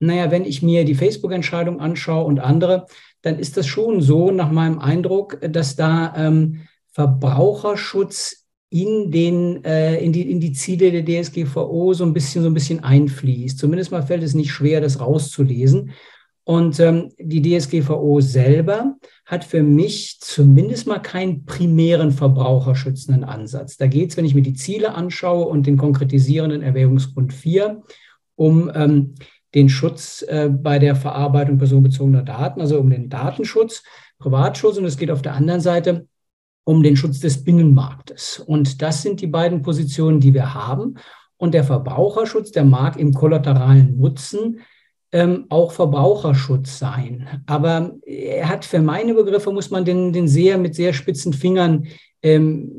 [0.00, 2.86] naja, wenn ich mir die Facebook-Entscheidung anschaue und andere,
[3.22, 6.62] dann ist das schon so, nach meinem Eindruck, dass da ähm,
[6.92, 12.48] Verbraucherschutz in, den, äh, in, die, in die Ziele der DSGVO so ein bisschen, so
[12.48, 13.58] ein bisschen einfließt.
[13.58, 15.90] Zumindest mal fällt es nicht schwer, das rauszulesen.
[16.48, 18.94] Und ähm, die DSGVO selber
[19.24, 23.76] hat für mich zumindest mal keinen primären verbraucherschützenden Ansatz.
[23.78, 27.82] Da geht es, wenn ich mir die Ziele anschaue und den konkretisierenden Erwägungsgrund 4,
[28.36, 29.14] um ähm,
[29.56, 33.82] den Schutz äh, bei der Verarbeitung personenbezogener Daten, also um den Datenschutz,
[34.20, 36.06] Privatschutz und es geht auf der anderen Seite
[36.62, 38.38] um den Schutz des Binnenmarktes.
[38.38, 40.94] Und das sind die beiden Positionen, die wir haben.
[41.38, 44.60] Und der Verbraucherschutz, der mag im kollateralen Nutzen
[45.12, 47.42] ähm, auch Verbraucherschutz sein.
[47.46, 51.86] Aber er hat für meine Begriffe, muss man den, den sehr mit sehr spitzen Fingern,
[52.22, 52.72] ähm,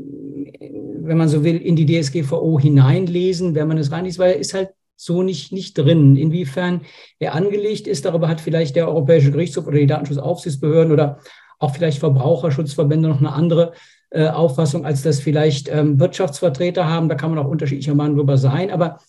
[1.01, 4.53] wenn man so will, in die DSGVO hineinlesen, wenn man es reinliest, weil er ist
[4.53, 6.15] halt so nicht, nicht drin.
[6.15, 6.81] Inwiefern
[7.19, 11.19] er angelegt ist, darüber hat vielleicht der Europäische Gerichtshof oder die Datenschutzaufsichtsbehörden oder
[11.59, 13.73] auch vielleicht Verbraucherschutzverbände noch eine andere
[14.09, 17.09] äh, Auffassung, als das vielleicht ähm, Wirtschaftsvertreter haben.
[17.09, 18.71] Da kann man auch unterschiedlicher Meinung drüber sein.
[18.71, 18.99] Aber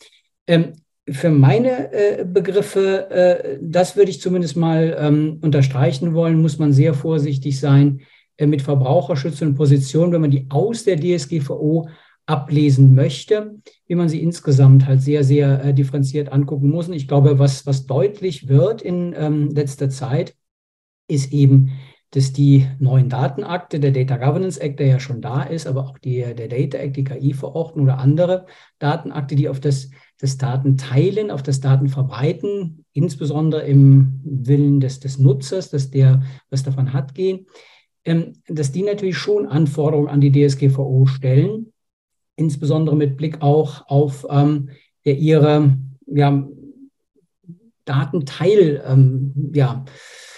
[0.46, 0.72] ähm,
[1.10, 6.72] für meine äh, Begriffe, äh, das würde ich zumindest mal ähm, unterstreichen wollen, muss man
[6.72, 8.00] sehr vorsichtig sein
[8.36, 11.88] äh, mit verbraucherschützenden Positionen, wenn man die aus der DSGVO
[12.26, 13.56] ablesen möchte,
[13.86, 16.88] wie man sie insgesamt halt sehr, sehr äh, differenziert angucken muss.
[16.88, 20.36] Und ich glaube, was, was deutlich wird in ähm, letzter Zeit,
[21.08, 21.72] ist eben,
[22.10, 25.98] dass die neuen Datenakte, der Data Governance Act, der ja schon da ist, aber auch
[25.98, 28.46] die, der Data Act, die KI-Verordnung oder andere
[28.78, 29.90] Datenakte, die auf das,
[30.20, 36.92] das Datenteilen, auf das Datenverbreiten, insbesondere im Willen des, des Nutzers, dass der was davon
[36.92, 37.46] hat, gehen,
[38.04, 41.72] ähm, dass die natürlich schon Anforderungen an die DSGVO stellen,
[42.36, 44.70] insbesondere mit Blick auch auf ähm,
[45.04, 46.48] der ihre ja,
[47.84, 49.84] Datenteil, ähm, ja,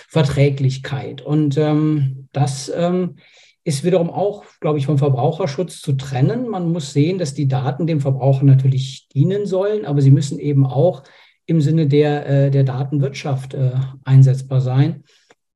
[0.08, 1.22] Verträglichkeit.
[1.22, 3.16] Und ähm, das ähm,
[3.64, 6.48] ist wiederum auch, glaube ich, vom Verbraucherschutz zu trennen.
[6.48, 10.66] Man muss sehen, dass die Daten dem Verbraucher natürlich dienen sollen, aber sie müssen eben
[10.66, 11.02] auch
[11.46, 13.72] im Sinne der, äh, der Datenwirtschaft äh,
[14.04, 15.04] einsetzbar sein.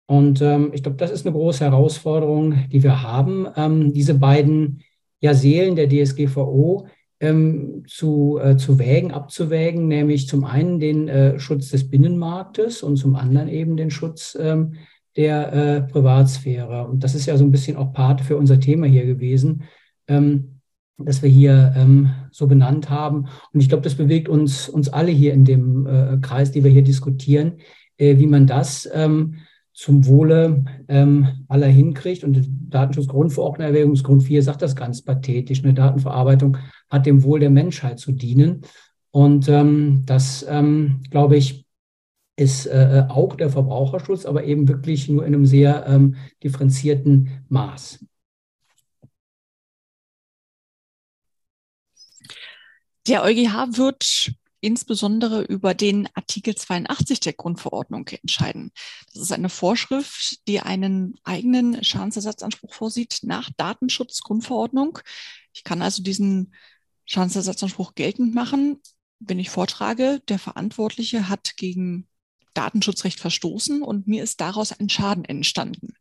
[0.06, 4.82] Und ähm, ich glaube, das ist eine große Herausforderung, die wir haben, ähm, diese beiden
[5.20, 6.88] ja, Seelen der DSGVO
[7.20, 13.14] ähm, zu, äh, zu wägen, abzuwägen, nämlich zum einen den Schutz des Binnenmarktes und zum
[13.14, 14.74] anderen eben den Schutz ähm,
[15.16, 16.86] der äh, Privatsphäre.
[16.86, 19.64] Und das ist ja so ein bisschen auch Part für unser Thema hier gewesen,
[20.08, 20.60] ähm,
[20.98, 23.26] dass wir hier ähm, so benannt haben.
[23.52, 26.70] Und ich glaube, das bewegt uns, uns alle hier in dem äh, Kreis, die wir
[26.70, 27.58] hier diskutieren,
[27.96, 29.36] äh, wie man das ähm,
[29.72, 32.22] zum Wohle ähm, aller hinkriegt.
[32.22, 35.62] Und die Datenschutzgrundverordnung, Erwägungsgrund 4 sagt das ganz pathetisch.
[35.64, 36.56] Eine Datenverarbeitung
[36.88, 38.62] hat dem Wohl der Menschheit zu dienen.
[39.10, 41.63] Und ähm, das, ähm, glaube ich,
[42.36, 47.44] ist äh, äh, auch der Verbraucherschutz, aber eben wirklich nur in einem sehr ähm, differenzierten
[47.48, 48.04] Maß.
[53.06, 58.72] Der EuGH wird insbesondere über den Artikel 82 der Grundverordnung entscheiden.
[59.12, 65.00] Das ist eine Vorschrift, die einen eigenen Schadensersatzanspruch vorsieht nach Datenschutzgrundverordnung.
[65.52, 66.54] Ich kann also diesen
[67.04, 68.80] Schadensersatzanspruch geltend machen,
[69.20, 72.08] wenn ich vortrage, der Verantwortliche hat gegen
[72.54, 75.94] Datenschutzrecht verstoßen und mir ist daraus ein Schaden entstanden.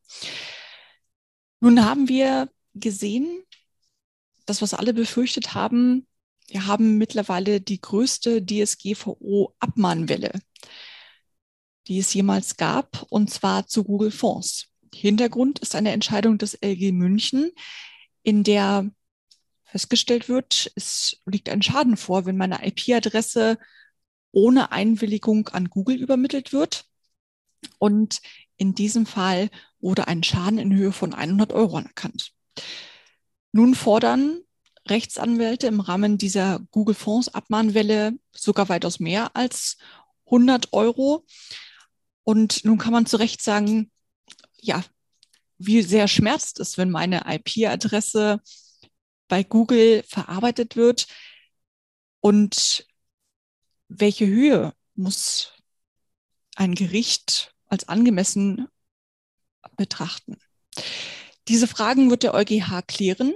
[1.60, 3.44] Nun haben wir gesehen,
[4.46, 6.08] das, was alle befürchtet haben,
[6.48, 10.40] wir haben mittlerweile die größte DSGVO-Abmahnwelle,
[11.88, 14.68] die es jemals gab, und zwar zu Google Fonds.
[14.94, 17.52] Hintergrund ist eine Entscheidung des LG München,
[18.24, 18.90] in der
[19.66, 23.58] festgestellt wird, es liegt ein Schaden vor, wenn meine IP-Adresse
[24.34, 26.86] ohne Einwilligung an Google übermittelt wird.
[27.80, 28.20] Und
[28.58, 32.34] in diesem Fall wurde ein Schaden in Höhe von 100 Euro anerkannt.
[33.54, 34.42] Nun fordern
[34.88, 39.78] Rechtsanwälte im Rahmen dieser Google Fonds Abmahnwelle sogar weitaus mehr als
[40.26, 41.26] 100 Euro.
[42.24, 43.92] Und nun kann man zu Recht sagen,
[44.60, 44.84] ja,
[45.58, 48.42] wie sehr schmerzt es, wenn meine IP-Adresse
[49.28, 51.08] bei Google verarbeitet wird
[52.20, 52.86] und
[54.00, 55.54] welche Höhe muss
[56.56, 58.68] ein Gericht als angemessen
[59.78, 60.38] betrachten.
[61.48, 63.34] Diese Fragen wird der EuGH klären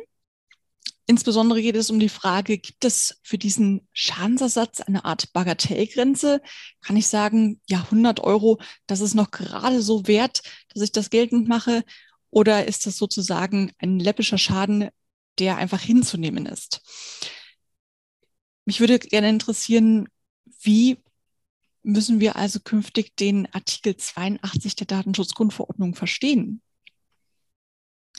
[1.09, 6.41] Insbesondere geht es um die Frage, gibt es für diesen Schadensersatz eine Art Bagatellgrenze?
[6.81, 10.41] Kann ich sagen, ja, 100 Euro, das ist noch gerade so wert,
[10.73, 11.85] dass ich das geltend mache?
[12.29, 14.89] Oder ist das sozusagen ein läppischer Schaden,
[15.39, 16.81] der einfach hinzunehmen ist?
[18.65, 20.09] Mich würde gerne interessieren,
[20.61, 20.97] wie
[21.83, 26.61] müssen wir also künftig den Artikel 82 der Datenschutzgrundverordnung verstehen?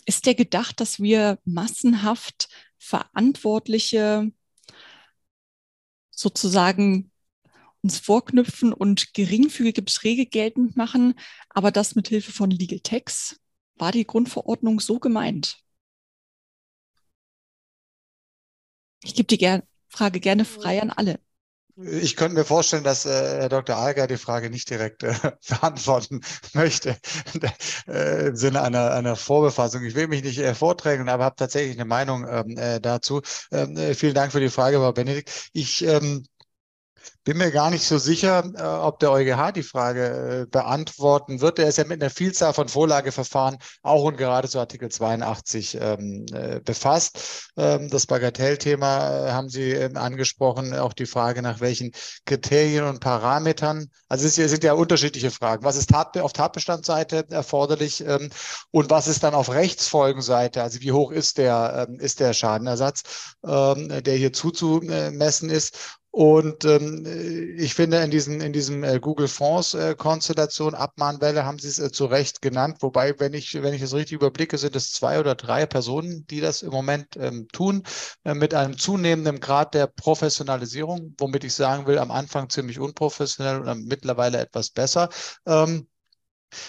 [0.07, 2.49] Ist der gedacht, dass wir massenhaft
[2.79, 4.33] Verantwortliche
[6.11, 7.11] sozusagen
[7.83, 11.15] uns vorknüpfen und geringfügige Beträge geltend machen,
[11.51, 13.41] aber das mit Hilfe von Legal Text?
[13.77, 15.59] War die Grundverordnung so gemeint?
[19.03, 21.21] Ich gebe die Frage gerne frei an alle.
[21.81, 23.77] Ich könnte mir vorstellen, dass äh, Herr Dr.
[23.77, 25.15] Alger die Frage nicht direkt äh,
[25.49, 26.23] beantworten
[26.53, 26.97] möchte,
[27.87, 29.85] äh, im Sinne einer, einer Vorbefassung.
[29.85, 33.23] Ich will mich nicht äh, vorträgen, aber habe tatsächlich eine Meinung ähm, äh, dazu.
[33.53, 35.51] Ähm, äh, vielen Dank für die Frage, Frau Benedikt.
[35.53, 36.25] Ich ähm,
[37.25, 41.59] bin mir gar nicht so sicher, äh, ob der EuGH die Frage äh, beantworten wird.
[41.59, 46.25] Er ist ja mit einer Vielzahl von Vorlageverfahren auch und gerade zu Artikel 82 ähm,
[46.33, 47.51] äh, befasst.
[47.57, 51.93] Ähm, das Bagatellthema haben Sie ähm, angesprochen, auch die Frage nach welchen
[52.25, 53.91] Kriterien und Parametern.
[54.09, 55.65] Also es sind ja unterschiedliche Fragen.
[55.65, 58.31] Was ist Tat, auf Tatbestandsseite erforderlich ähm,
[58.71, 60.63] und was ist dann auf Rechtsfolgenseite?
[60.63, 65.98] Also wie hoch ist der, ähm, ist der Schadenersatz, ähm, der hier zuzumessen ist?
[66.11, 67.05] Und ähm,
[67.59, 71.93] ich finde, in, diesen, in diesem äh, Google Fonds-Konstellation, äh, Abmahnwelle, haben Sie es äh,
[71.93, 72.79] zu Recht genannt.
[72.81, 76.41] Wobei, wenn ich, wenn ich es richtig überblicke, sind es zwei oder drei Personen, die
[76.41, 77.83] das im Moment ähm, tun,
[78.25, 83.61] äh, mit einem zunehmenden Grad der Professionalisierung, womit ich sagen will, am Anfang ziemlich unprofessionell
[83.61, 85.11] und mittlerweile etwas besser.
[85.47, 85.89] Ähm,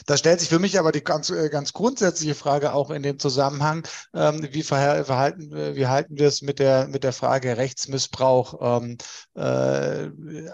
[0.05, 3.19] da stellt sich für mich aber die ganz, äh, ganz grundsätzliche Frage auch in dem
[3.19, 8.97] Zusammenhang, ähm, wie, verhalten, wie halten wir es mit der, mit der Frage Rechtsmissbrauch ähm,
[9.35, 10.09] äh,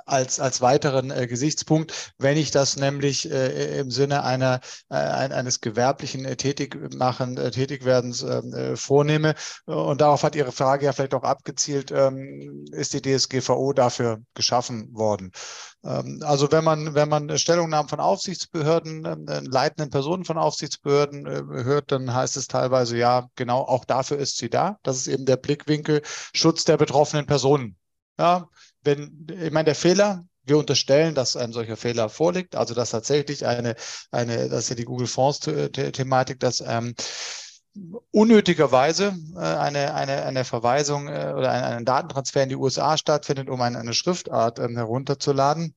[0.06, 5.62] als, als weiteren äh, Gesichtspunkt, wenn ich das nämlich äh, im Sinne einer, äh, eines
[5.62, 9.36] gewerblichen äh, Tätigmachen, Tätigwerdens ähm, vornehme.
[9.66, 14.90] Und darauf hat Ihre Frage ja vielleicht auch abgezielt, ähm, ist die DSGVO dafür geschaffen
[14.94, 15.32] worden?
[15.86, 21.64] Ähm, also wenn man, wenn man Stellungnahmen von Aufsichtsbehörden, äh, leitenden Personen von Aufsichtsbehörden äh,
[21.64, 24.80] hört, dann heißt es teilweise, ja, genau, auch dafür ist sie da.
[24.84, 26.02] Das ist eben der Blickwinkel
[26.34, 27.78] Schutz der betroffenen Personen.
[28.18, 28.50] Ja,
[28.84, 33.46] wenn, ich meine, der Fehler, wir unterstellen, dass ein solcher Fehler vorliegt, also dass tatsächlich
[33.46, 33.76] eine,
[34.12, 36.94] eine, das ist ja die Google Fonds-Thematik, dass ähm,
[38.12, 43.50] unnötigerweise äh, eine, eine, eine Verweisung äh, oder ein, ein Datentransfer in die USA stattfindet,
[43.50, 45.76] um eine, eine Schriftart ähm, herunterzuladen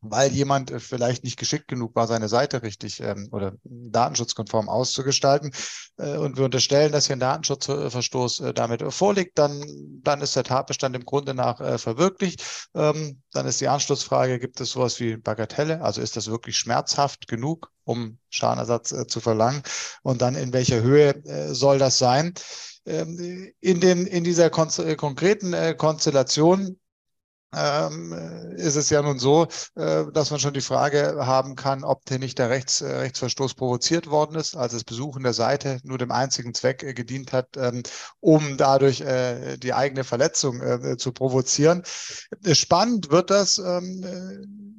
[0.00, 5.52] weil jemand äh, vielleicht nicht geschickt genug war, seine Seite richtig ähm, oder datenschutzkonform auszugestalten.
[5.96, 9.64] Äh, und wir unterstellen, dass hier ein Datenschutzverstoß äh, damit vorliegt, dann,
[10.02, 12.68] dann ist der Tatbestand im Grunde nach äh, verwirklicht.
[12.74, 15.82] Ähm, dann ist die Anschlussfrage, gibt es sowas wie Bagatelle?
[15.82, 19.62] Also ist das wirklich schmerzhaft genug, um Schadenersatz äh, zu verlangen?
[20.02, 22.34] Und dann in welcher Höhe äh, soll das sein?
[22.86, 26.78] Ähm, in, den, in dieser kon konkreten Konstellation
[27.54, 28.12] ähm,
[28.56, 32.20] ist es ja nun so, äh, dass man schon die Frage haben kann, ob denn
[32.20, 36.12] nicht der Rechts, äh, Rechtsverstoß provoziert worden ist, also das Besuchen der Seite nur dem
[36.12, 37.82] einzigen Zweck äh, gedient hat, ähm,
[38.20, 41.82] um dadurch äh, die eigene Verletzung äh, zu provozieren.
[42.52, 44.77] Spannend wird das ähm,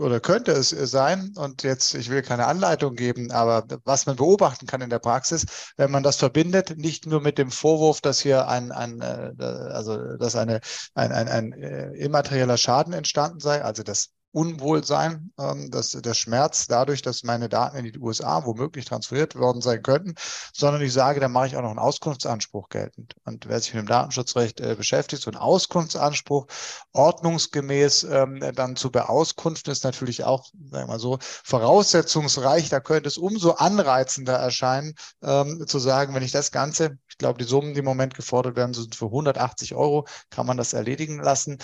[0.00, 4.66] oder könnte es sein, und jetzt, ich will keine Anleitung geben, aber was man beobachten
[4.66, 5.44] kann in der Praxis,
[5.76, 10.16] wenn man das verbindet, nicht nur mit dem Vorwurf, dass hier ein, ein äh, also
[10.16, 10.60] dass eine,
[10.94, 16.66] ein, ein, ein äh, immaterieller Schaden entstanden sei, also das Unwohlsein, ähm, dass der Schmerz
[16.66, 20.14] dadurch, dass meine Daten in die USA womöglich transferiert worden sein könnten,
[20.52, 23.14] sondern ich sage, da mache ich auch noch einen Auskunftsanspruch geltend.
[23.24, 26.46] Und wer sich mit dem Datenschutzrecht äh, beschäftigt, so ein Auskunftsanspruch
[26.92, 32.68] ordnungsgemäß ähm, dann zu beauskunften, ist natürlich auch, sagen wir mal so, voraussetzungsreich.
[32.68, 37.38] Da könnte es umso anreizender erscheinen, ähm, zu sagen, wenn ich das Ganze, ich glaube,
[37.38, 41.20] die Summen, die im Moment gefordert werden, sind für 180 Euro, kann man das erledigen
[41.20, 41.58] lassen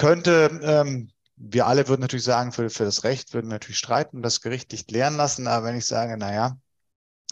[0.00, 1.10] könnte ähm,
[1.40, 4.40] wir alle würden natürlich sagen, für, für das Recht würden wir natürlich streiten und das
[4.40, 5.46] Gericht nicht klären lassen.
[5.48, 6.58] Aber wenn ich sage, naja,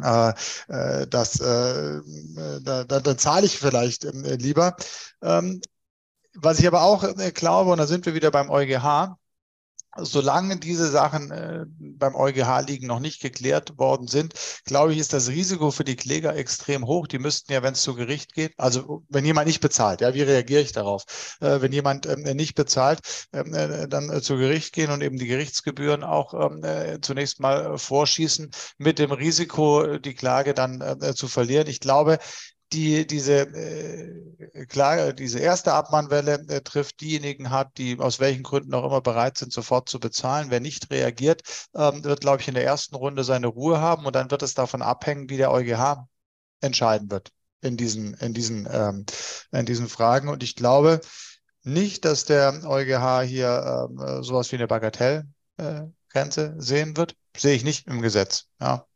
[0.03, 0.33] äh,
[0.69, 2.01] äh, das, äh,
[2.63, 4.77] da, da, da zahle ich vielleicht äh, lieber.
[5.23, 5.61] Ähm,
[6.35, 9.18] was ich aber auch äh, glaube, und da sind wir wieder beim EuGH,
[10.01, 14.35] solange diese Sachen äh, beim EuGH liegen noch nicht geklärt worden sind,
[14.65, 17.07] glaube ich, ist das Risiko für die Kläger extrem hoch.
[17.07, 20.23] Die müssten ja, wenn es zu Gericht geht, also wenn jemand nicht bezahlt, ja, wie
[20.23, 21.05] reagiere ich darauf?
[21.41, 23.01] Äh, wenn jemand ähm, nicht bezahlt,
[23.33, 27.79] ähm, äh, dann zu Gericht gehen und eben die Gerichtsgebühren auch ähm, äh, zunächst mal
[27.79, 30.83] vorschießen mit dem Risiko, die Klage dann
[31.15, 31.67] zu verlieren.
[31.67, 32.19] Ich glaube,
[32.73, 38.75] die diese äh, Klage, diese erste Abmahnwelle äh, trifft diejenigen hat, die aus welchen Gründen
[38.75, 40.51] auch immer bereit sind, sofort zu bezahlen.
[40.51, 41.43] Wer nicht reagiert,
[41.75, 44.55] ähm, wird, glaube ich, in der ersten Runde seine Ruhe haben und dann wird es
[44.55, 46.07] davon abhängen, wie der EuGH
[46.61, 49.07] entscheiden wird in diesen, in diesen, ähm,
[49.53, 50.29] in diesen Fragen.
[50.29, 51.01] Und ich glaube
[51.63, 55.27] nicht, dass der EuGH hier ähm, sowas wie eine Bagatellgrenze
[56.57, 57.17] äh, sehen wird.
[57.37, 58.47] Sehe ich nicht im Gesetz.
[58.61, 58.88] Ja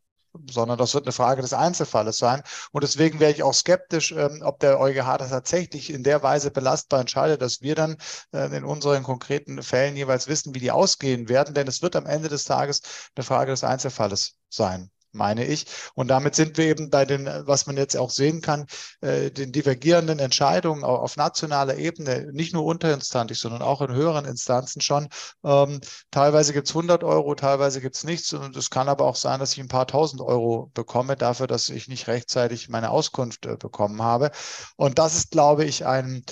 [0.49, 2.41] sondern das wird eine Frage des Einzelfalles sein.
[2.71, 6.51] Und deswegen wäre ich auch skeptisch, ähm, ob der EuGH das tatsächlich in der Weise
[6.51, 7.97] belastbar entscheidet, dass wir dann
[8.33, 11.53] äh, in unseren konkreten Fällen jeweils wissen, wie die ausgehen werden.
[11.53, 12.81] Denn es wird am Ende des Tages
[13.15, 15.65] eine Frage des Einzelfalles sein meine ich.
[15.93, 18.65] Und damit sind wir eben bei den, was man jetzt auch sehen kann,
[19.01, 24.81] äh, den divergierenden Entscheidungen auf nationaler Ebene, nicht nur unterinstanzlich, sondern auch in höheren Instanzen
[24.81, 25.09] schon.
[25.43, 28.33] Ähm, teilweise gibt es 100 Euro, teilweise gibt es nichts.
[28.33, 31.69] Und es kann aber auch sein, dass ich ein paar tausend Euro bekomme dafür, dass
[31.69, 34.31] ich nicht rechtzeitig meine Auskunft äh, bekommen habe.
[34.75, 36.23] Und das ist, glaube ich, ein,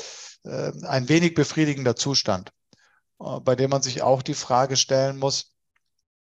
[0.43, 2.51] äh, ein wenig befriedigender Zustand,
[3.43, 5.50] bei dem man sich auch die Frage stellen muss,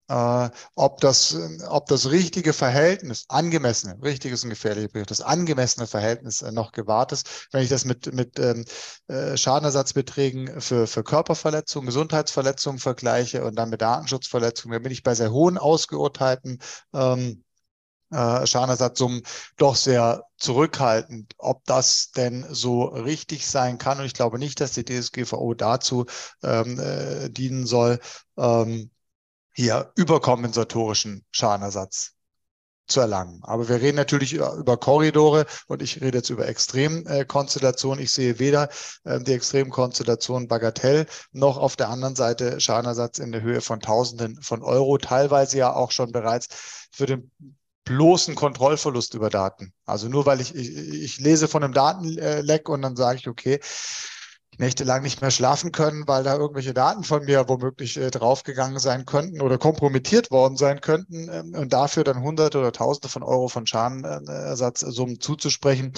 [0.10, 1.38] äh, ob, das,
[1.68, 6.72] ob das richtige Verhältnis, angemessene, richtig ist ein gefährlicher Begriff, das angemessene Verhältnis äh, noch
[6.72, 8.66] gewahrt ist, wenn ich das mit, mit ähm,
[9.08, 15.16] äh, Schadenersatzbeträgen für, für Körperverletzungen, Gesundheitsverletzungen vergleiche und dann mit Datenschutzverletzungen, dann bin ich bei
[15.16, 16.60] sehr hohen ausgeurteilten
[16.93, 17.43] ähm,
[18.14, 19.24] äh, Schadenersatzsummen
[19.58, 23.99] doch sehr zurückhaltend, ob das denn so richtig sein kann.
[23.99, 26.06] Und ich glaube nicht, dass die DSGVO dazu
[26.43, 27.99] ähm, äh, dienen soll,
[28.38, 28.91] ähm,
[29.54, 32.14] hier überkompensatorischen Schadenersatz
[32.88, 33.39] zu erlangen.
[33.43, 38.04] Aber wir reden natürlich über Korridore und ich rede jetzt über Extremkonstellationen.
[38.04, 38.70] Ich sehe weder
[39.06, 44.41] äh, die Extremkonstellation Bagatell noch auf der anderen Seite Schadenersatz in der Höhe von Tausenden
[44.41, 46.47] von Euro, teilweise ja auch schon bereits
[46.91, 47.32] für den
[47.86, 49.74] bloßen Kontrollverlust über Daten.
[49.86, 53.60] Also nur weil ich, ich, ich lese von einem Datenleck und dann sage ich, okay,
[54.58, 59.06] nächtelang nicht mehr schlafen können, weil da irgendwelche Daten von mir womöglich äh, draufgegangen sein
[59.06, 63.47] könnten oder kompromittiert worden sein könnten ähm, und dafür dann Hunderte oder Tausende von Euro
[63.47, 65.93] von Schadenersatzsummen zuzusprechen,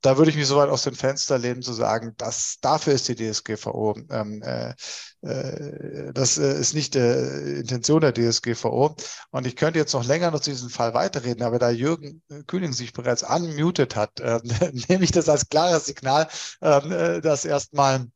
[0.00, 3.08] da würde ich mich so weit aus dem Fenster lehnen zu sagen, dass dafür ist
[3.08, 3.96] die DSGVO.
[4.10, 4.74] Ähm, äh,
[5.22, 8.96] äh, das äh, ist nicht die Intention der DSGVO.
[9.30, 12.72] Und ich könnte jetzt noch länger noch zu diesem Fall weiterreden, aber da Jürgen Kühling
[12.72, 14.40] sich bereits unmuted hat, äh,
[14.88, 16.28] nehme ich das als klares Signal,
[16.62, 18.06] ähm, äh, das erstmal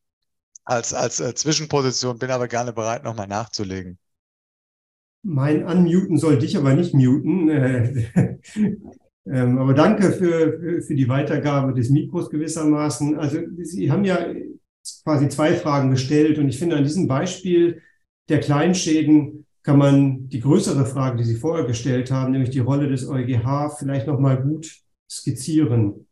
[0.64, 3.98] als, als äh, Zwischenposition, bin aber gerne bereit, nochmal nachzulegen.
[5.22, 7.48] Mein Unmuten soll dich aber nicht muten.
[9.26, 13.18] Ähm, aber danke für, für die Weitergabe des Mikros gewissermaßen.
[13.18, 14.18] Also Sie haben ja
[15.02, 17.80] quasi zwei Fragen gestellt und ich finde an diesem Beispiel
[18.28, 22.88] der Kleinschäden kann man die größere Frage, die Sie vorher gestellt haben, nämlich die Rolle
[22.88, 24.70] des EuGH, vielleicht nochmal gut
[25.10, 26.06] skizzieren.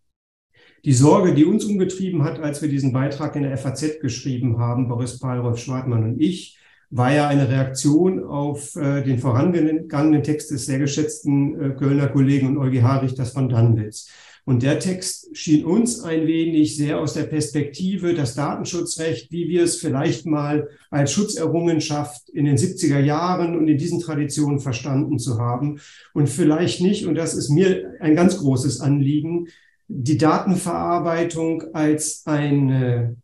[0.84, 4.88] Die Sorge, die uns umgetrieben hat, als wir diesen Beitrag in der FAZ geschrieben haben,
[4.88, 6.58] Boris Paul, Rolf Schwartmann und ich,
[6.92, 12.48] war ja eine Reaktion auf äh, den vorangegangenen Text des sehr geschätzten äh, Kölner Kollegen
[12.48, 14.08] und EuGH-Richters von Danwitz.
[14.44, 19.62] Und der Text schien uns ein wenig sehr aus der Perspektive, das Datenschutzrecht, wie wir
[19.62, 25.38] es vielleicht mal als Schutzerrungenschaft in den 70er Jahren und in diesen Traditionen verstanden zu
[25.38, 25.80] haben.
[26.12, 29.48] Und vielleicht nicht, und das ist mir ein ganz großes Anliegen,
[29.88, 33.16] die Datenverarbeitung als eine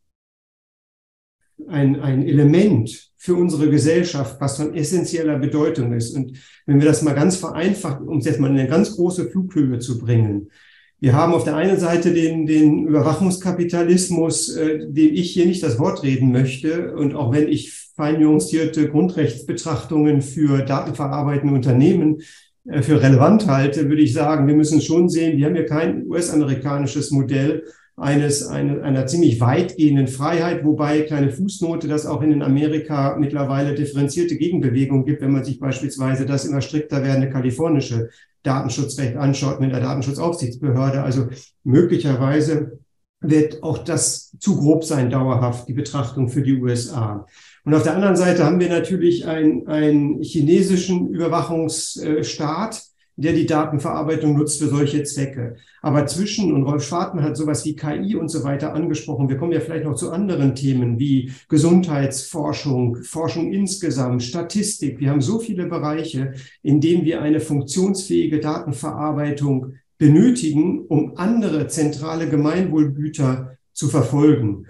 [1.66, 6.14] ein, ein Element für unsere Gesellschaft, was von essentieller Bedeutung ist.
[6.14, 9.28] Und wenn wir das mal ganz vereinfacht, um es jetzt mal in eine ganz große
[9.30, 10.50] Flughöhe zu bringen,
[11.00, 15.78] wir haben auf der einen Seite den, den Überwachungskapitalismus, äh, dem ich hier nicht das
[15.78, 16.92] Wort reden möchte.
[16.94, 22.22] Und auch wenn ich feinjustierte Grundrechtsbetrachtungen für datenverarbeitende Unternehmen
[22.68, 26.04] äh, für relevant halte, würde ich sagen, wir müssen schon sehen, wir haben hier kein
[26.08, 27.62] US-amerikanisches Modell,
[27.98, 34.36] eines, eine, einer ziemlich weitgehenden Freiheit, wobei kleine Fußnote, dass auch in Amerika mittlerweile differenzierte
[34.36, 38.10] Gegenbewegungen gibt, wenn man sich beispielsweise das immer strikter werdende kalifornische
[38.42, 41.02] Datenschutzrecht anschaut mit der Datenschutzaufsichtsbehörde.
[41.02, 41.26] Also
[41.64, 42.78] möglicherweise
[43.20, 47.26] wird auch das zu grob sein, dauerhaft, die Betrachtung für die USA.
[47.64, 52.82] Und auf der anderen Seite haben wir natürlich einen, einen chinesischen Überwachungsstaat,
[53.18, 55.56] der die Datenverarbeitung nutzt für solche Zwecke.
[55.82, 59.52] Aber zwischen, und Rolf Schwartmann hat sowas wie KI und so weiter angesprochen, wir kommen
[59.52, 65.00] ja vielleicht noch zu anderen Themen wie Gesundheitsforschung, Forschung insgesamt, Statistik.
[65.00, 72.28] Wir haben so viele Bereiche, in denen wir eine funktionsfähige Datenverarbeitung benötigen, um andere zentrale
[72.28, 74.66] Gemeinwohlgüter zu verfolgen.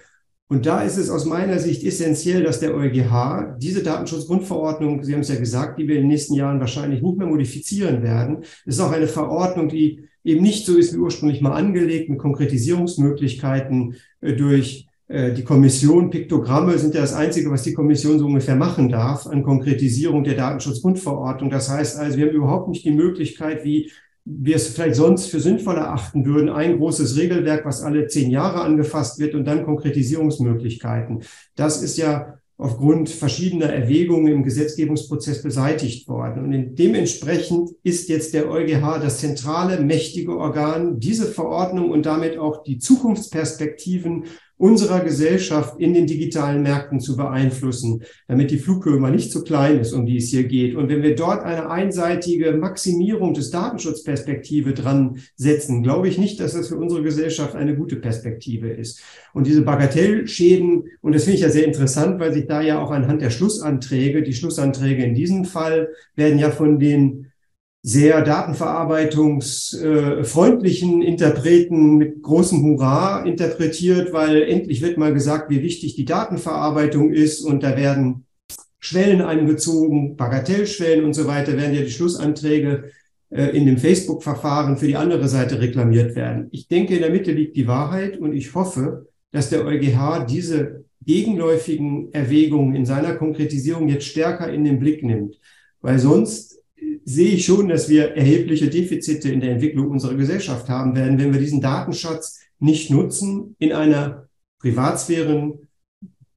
[0.49, 5.21] Und da ist es aus meiner Sicht essentiell, dass der EuGH diese Datenschutzgrundverordnung, Sie haben
[5.21, 8.81] es ja gesagt, die wir in den nächsten Jahren wahrscheinlich nicht mehr modifizieren werden, ist
[8.81, 14.33] auch eine Verordnung, die eben nicht so ist wie ursprünglich mal angelegt, mit Konkretisierungsmöglichkeiten äh,
[14.35, 16.09] durch äh, die Kommission.
[16.09, 20.35] Piktogramme sind ja das Einzige, was die Kommission so ungefähr machen darf an Konkretisierung der
[20.35, 21.51] Datenschutzgrundverordnung.
[21.51, 23.91] Das heißt also, wir haben überhaupt nicht die Möglichkeit, wie
[24.31, 28.61] wir es vielleicht sonst für sinnvoll erachten würden, ein großes Regelwerk, was alle zehn Jahre
[28.61, 31.23] angefasst wird und dann Konkretisierungsmöglichkeiten.
[31.55, 36.45] Das ist ja aufgrund verschiedener Erwägungen im Gesetzgebungsprozess beseitigt worden.
[36.45, 42.65] Und dementsprechend ist jetzt der EuGH das zentrale, mächtige Organ, diese Verordnung und damit auch
[42.65, 44.25] die Zukunftsperspektiven
[44.59, 49.79] unserer Gesellschaft in den digitalen Märkten zu beeinflussen, damit die Flughöhe mal nicht so klein
[49.79, 50.75] ist, um die es hier geht.
[50.75, 56.53] Und wenn wir dort eine einseitige Maximierung des Datenschutzperspektive dran setzen, glaube ich nicht, dass
[56.53, 59.01] das für unsere Gesellschaft eine gute Perspektive ist.
[59.33, 62.91] Und diese Bagatellschäden, und das finde ich ja sehr interessant, weil sich da ja auch
[62.91, 67.28] anhand der Schlussanträge, die Schlussanträge in diesem Fall werden ja von den
[67.89, 76.05] sehr datenverarbeitungsfreundlichen Interpreten mit großem Hurra interpretiert, weil endlich wird mal gesagt, wie wichtig die
[76.05, 78.27] Datenverarbeitung ist und da werden
[78.79, 82.91] Schwellen eingezogen, Bagatellschwellen und so weiter, werden ja die Schlussanträge
[83.31, 86.49] äh, in dem Facebook-Verfahren für die andere Seite reklamiert werden.
[86.51, 90.85] Ich denke, in der Mitte liegt die Wahrheit und ich hoffe, dass der EuGH diese
[91.07, 95.41] gegenläufigen Erwägungen in seiner Konkretisierung jetzt stärker in den Blick nimmt,
[95.81, 96.58] weil sonst
[97.09, 101.33] sehe ich schon, dass wir erhebliche Defizite in der Entwicklung unserer Gesellschaft haben werden, wenn
[101.33, 104.29] wir diesen Datenschatz nicht nutzen in einer
[104.61, 105.55] Privatsphären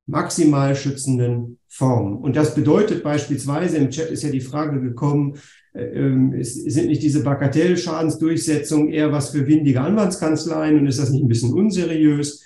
[0.05, 2.15] maximal schützenden Form.
[2.15, 5.35] Und das bedeutet beispielsweise, im Chat ist ja die Frage gekommen,
[5.73, 11.23] äh, ähm, sind nicht diese Bagatellschadensdurchsetzungen eher was für windige Anwaltskanzleien und ist das nicht
[11.23, 12.45] ein bisschen unseriös?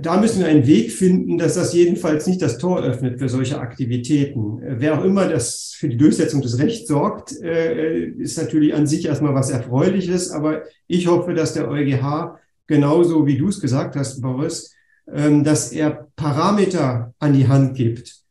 [0.00, 3.58] Da müssen wir einen Weg finden, dass das jedenfalls nicht das Tor öffnet für solche
[3.58, 4.62] Aktivitäten.
[4.62, 8.86] Äh, wer auch immer das für die Durchsetzung des Rechts sorgt, äh, ist natürlich an
[8.86, 10.30] sich erstmal was Erfreuliches.
[10.30, 14.74] Aber ich hoffe, dass der EuGH genauso wie du es gesagt hast, Boris,
[15.12, 18.23] ähm, dass er Parameter an die Hand gibt,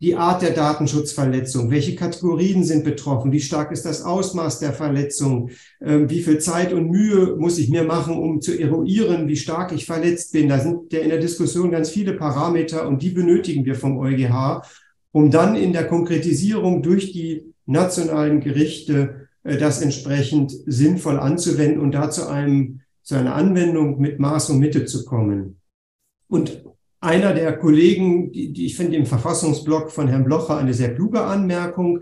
[0.00, 5.50] die Art der Datenschutzverletzung, welche Kategorien sind betroffen, wie stark ist das Ausmaß der Verletzung,
[5.80, 9.72] ähm, wie viel Zeit und Mühe muss ich mir machen, um zu eruieren, wie stark
[9.72, 10.48] ich verletzt bin.
[10.48, 14.62] Da sind ja in der Diskussion ganz viele Parameter und die benötigen wir vom EuGH,
[15.12, 21.92] um dann in der Konkretisierung durch die nationalen Gerichte äh, das entsprechend sinnvoll anzuwenden und
[21.92, 25.60] da zu einem zu einer Anwendung mit Maß und Mitte zu kommen.
[26.26, 26.64] Und
[27.06, 31.22] einer der Kollegen, die, die ich finde im Verfassungsblock von Herrn Blocher eine sehr kluge
[31.22, 32.00] Anmerkung,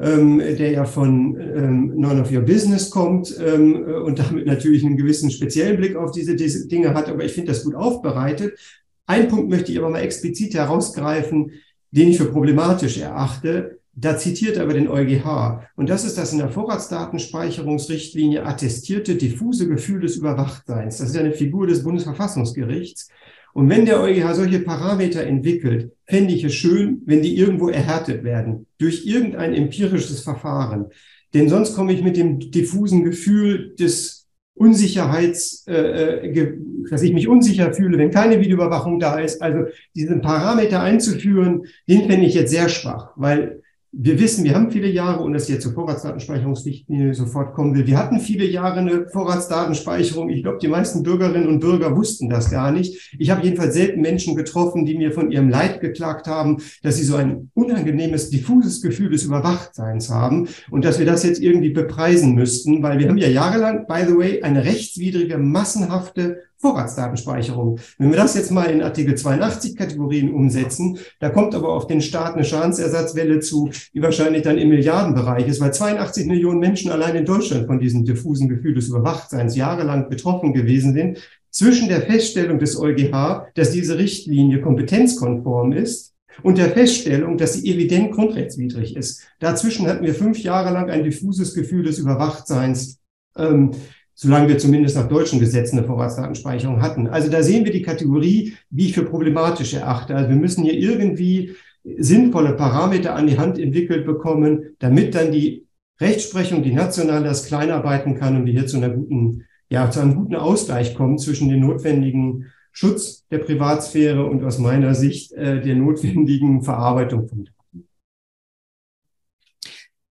[0.00, 4.96] ähm, der ja von ähm, None of Your Business kommt ähm, und damit natürlich einen
[4.96, 8.58] gewissen speziellen Blick auf diese, diese Dinge hat, aber ich finde das gut aufbereitet.
[9.04, 11.52] Ein Punkt möchte ich aber mal explizit herausgreifen,
[11.90, 13.78] den ich für problematisch erachte.
[13.92, 15.68] Da zitiert aber den EuGH.
[15.76, 20.98] Und das ist das in der Vorratsdatenspeicherungsrichtlinie attestierte diffuse Gefühl des Überwachtseins.
[20.98, 23.08] Das ist eine Figur des Bundesverfassungsgerichts.
[23.56, 28.22] Und wenn der EuGH solche Parameter entwickelt, fände ich es schön, wenn die irgendwo erhärtet
[28.22, 30.88] werden durch irgendein empirisches Verfahren.
[31.32, 36.52] Denn sonst komme ich mit dem diffusen Gefühl des Unsicherheits, äh, äh
[36.90, 39.40] dass ich mich unsicher fühle, wenn keine Videoüberwachung da ist.
[39.40, 43.62] Also diesen Parameter einzuführen, den fände ich jetzt sehr schwach, weil
[43.98, 47.96] wir wissen, wir haben viele Jahre, und dass jetzt zur Vorratsdatenspeicherungsrichtlinie sofort kommen will, wir
[47.96, 50.28] hatten viele Jahre eine Vorratsdatenspeicherung.
[50.28, 53.14] Ich glaube, die meisten Bürgerinnen und Bürger wussten das gar nicht.
[53.18, 57.04] Ich habe jedenfalls selten Menschen getroffen, die mir von ihrem Leid geklagt haben, dass sie
[57.04, 62.34] so ein unangenehmes, diffuses Gefühl des Überwachtseins haben und dass wir das jetzt irgendwie bepreisen
[62.34, 67.78] müssten, weil wir haben ja jahrelang, by the way, eine rechtswidrige, massenhafte Vorratsdatenspeicherung.
[67.98, 72.00] Wenn wir das jetzt mal in Artikel 82 Kategorien umsetzen, da kommt aber auf den
[72.00, 77.16] Staat eine Schadensersatzwelle zu, die wahrscheinlich dann im Milliardenbereich ist, weil 82 Millionen Menschen allein
[77.16, 81.18] in Deutschland von diesem diffusen Gefühl des Überwachtseins jahrelang betroffen gewesen sind.
[81.50, 87.72] Zwischen der Feststellung des EuGH, dass diese Richtlinie kompetenzkonform ist, und der Feststellung, dass sie
[87.72, 89.22] evident grundrechtswidrig ist.
[89.38, 92.98] Dazwischen hatten wir fünf Jahre lang ein diffuses Gefühl des Überwachtseins.
[93.36, 93.72] Ähm,
[94.16, 97.06] solange wir zumindest nach deutschen Gesetzen eine Vorratsdatenspeicherung hatten.
[97.06, 100.16] Also da sehen wir die Kategorie, wie ich für problematisch erachte.
[100.16, 101.54] Also wir müssen hier irgendwie
[101.84, 105.66] sinnvolle Parameter an die Hand entwickelt bekommen, damit dann die
[106.00, 110.16] Rechtsprechung, die national das kleinarbeiten kann und wir hier zu einer guten, ja, zu einem
[110.16, 115.76] guten Ausgleich kommen zwischen den notwendigen Schutz der Privatsphäre und aus meiner Sicht äh, der
[115.76, 117.44] notwendigen Verarbeitung von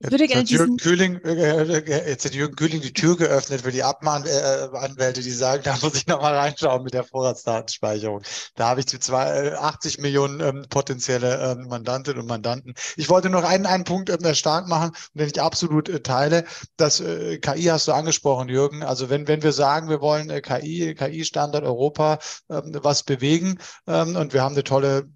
[0.03, 3.71] ich würde gerne Jürgen Kühling, äh, äh, jetzt hat Jürgen Kühling die Tür geöffnet für
[3.71, 8.23] die Abmahnanwälte, die sagen, da muss ich nochmal reinschauen mit der Vorratsdatenspeicherung.
[8.55, 12.73] Da habe ich die zwei, 80 äh, Millionen ähm, potenzielle ähm, Mandantinnen und Mandanten.
[12.97, 16.45] Ich wollte noch einen, einen Punkt ähm, stark machen, den ich absolut äh, teile.
[16.79, 18.83] Das äh, KI hast du angesprochen, Jürgen.
[18.83, 24.17] Also wenn, wenn wir sagen, wir wollen äh, KI, KI-Standard Europa ähm, was bewegen ähm,
[24.17, 25.11] und wir haben eine tolle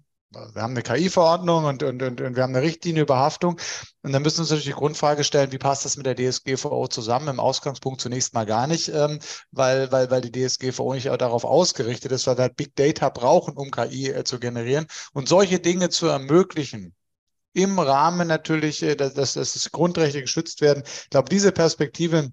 [0.53, 3.59] wir haben eine KI-Verordnung und, und, und, und, wir haben eine Richtlinie über Haftung.
[4.01, 6.87] Und dann müssen wir uns natürlich die Grundfrage stellen, wie passt das mit der DSGVO
[6.87, 7.29] zusammen?
[7.29, 9.19] Im Ausgangspunkt zunächst mal gar nicht, ähm,
[9.51, 13.55] weil, weil, weil die DSGVO nicht darauf ausgerichtet ist, weil wir halt Big Data brauchen,
[13.55, 14.87] um KI äh, zu generieren.
[15.13, 16.93] Und solche Dinge zu ermöglichen,
[17.53, 20.83] im Rahmen natürlich, äh, dass, dass, dass das Grundrechte geschützt werden.
[20.85, 22.31] Ich glaube, diese Perspektive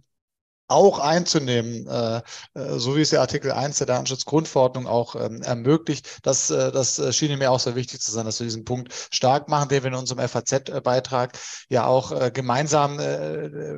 [0.73, 2.16] auch einzunehmen, äh,
[2.55, 6.20] äh, so wie es der Artikel 1 der Datenschutzgrundverordnung auch ähm, ermöglicht.
[6.23, 9.49] Das, äh, das schien mir auch sehr wichtig zu sein, dass wir diesen Punkt stark
[9.49, 12.99] machen, den wir in unserem FAZ-Beitrag ja auch gemeinsam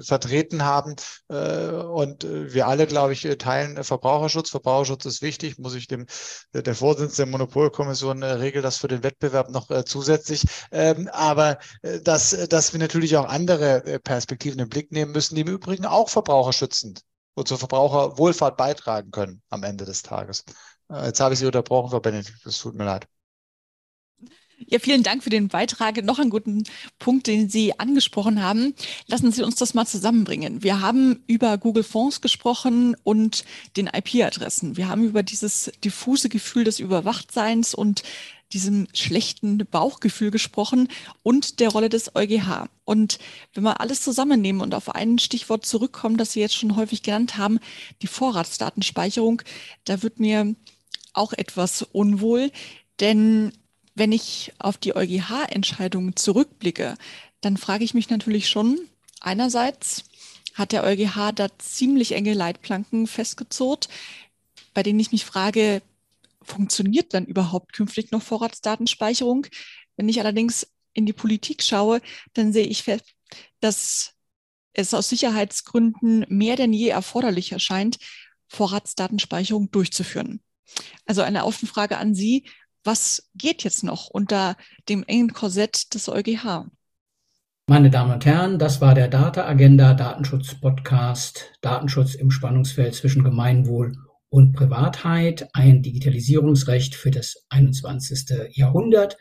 [0.00, 0.96] vertreten haben.
[1.28, 4.50] Und wir alle, glaube ich, teilen Verbraucherschutz.
[4.50, 6.06] Verbraucherschutz ist wichtig, muss ich dem
[6.52, 10.42] der Vorsitzende der Monopolkommission regelt das für den Wettbewerb noch zusätzlich.
[10.72, 11.58] Ähm, aber
[12.02, 16.08] dass, dass wir natürlich auch andere Perspektiven im Blick nehmen müssen, die im Übrigen auch
[16.08, 17.02] Verbraucher schützen schützend
[17.34, 20.44] und zur Verbraucherwohlfahrt beitragen können am Ende des Tages.
[20.90, 22.46] Äh, jetzt habe ich Sie unterbrochen, Frau Benedikt.
[22.46, 23.06] Es tut mir leid.
[24.66, 26.02] Ja, vielen Dank für den Beitrag.
[26.04, 26.62] Noch einen guten
[27.00, 28.74] Punkt, den Sie angesprochen haben.
[29.08, 30.62] Lassen Sie uns das mal zusammenbringen.
[30.62, 33.44] Wir haben über Google Fonds gesprochen und
[33.76, 34.76] den IP-Adressen.
[34.76, 38.04] Wir haben über dieses diffuse Gefühl des Überwachtseins und
[38.52, 40.88] diesem schlechten Bauchgefühl gesprochen
[41.22, 42.68] und der Rolle des EuGH.
[42.84, 43.18] Und
[43.54, 47.36] wenn wir alles zusammennehmen und auf ein Stichwort zurückkommen, das Sie jetzt schon häufig genannt
[47.36, 47.58] haben,
[48.02, 49.42] die Vorratsdatenspeicherung,
[49.84, 50.54] da wird mir
[51.12, 52.50] auch etwas unwohl,
[53.00, 53.52] denn
[53.94, 56.96] wenn ich auf die EuGH-Entscheidungen zurückblicke,
[57.40, 58.78] dann frage ich mich natürlich schon,
[59.20, 60.04] einerseits
[60.54, 63.88] hat der EuGH da ziemlich enge Leitplanken festgezurrt,
[64.72, 65.82] bei denen ich mich frage,
[66.44, 69.46] funktioniert dann überhaupt künftig noch Vorratsdatenspeicherung?
[69.96, 72.00] Wenn ich allerdings in die Politik schaue,
[72.34, 73.14] dann sehe ich fest,
[73.60, 74.14] dass
[74.72, 77.98] es aus Sicherheitsgründen mehr denn je erforderlich erscheint,
[78.48, 80.40] Vorratsdatenspeicherung durchzuführen.
[81.06, 82.48] Also eine offene Frage an Sie.
[82.82, 84.56] Was geht jetzt noch unter
[84.88, 86.66] dem engen Korsett des EuGH?
[87.66, 93.24] Meine Damen und Herren, das war der Data Agenda Datenschutz Podcast Datenschutz im Spannungsfeld zwischen
[93.24, 93.96] Gemeinwohl
[94.34, 98.48] und Privatheit, ein Digitalisierungsrecht für das 21.
[98.50, 99.16] Jahrhundert,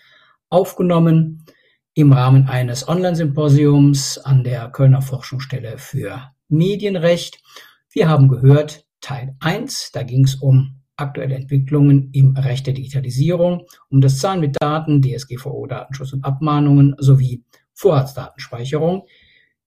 [0.49, 1.45] aufgenommen
[1.93, 7.43] im Rahmen eines Online-Symposiums an der Kölner Forschungsstelle für Medienrecht.
[7.91, 13.67] Wir haben gehört Teil 1, da ging es um aktuelle Entwicklungen im Recht der Digitalisierung,
[13.89, 17.43] um das Zahlen mit Daten, DSGVO, Datenschutz und Abmahnungen sowie
[17.75, 19.05] Vorratsdatenspeicherung.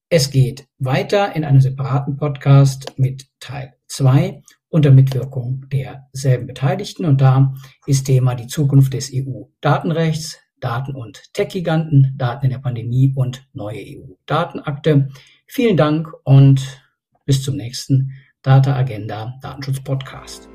[0.09, 7.05] Es geht weiter in einem separaten Podcast mit Teil 2 unter Mitwirkung derselben Beteiligten.
[7.05, 7.53] Und da
[7.85, 13.79] ist Thema die Zukunft des EU-Datenrechts, Daten- und Tech-Giganten, Daten in der Pandemie und neue
[13.79, 15.09] EU-Datenakte.
[15.47, 16.81] Vielen Dank und
[17.25, 18.11] bis zum nächsten
[18.41, 20.49] Data Agenda Datenschutz Podcast.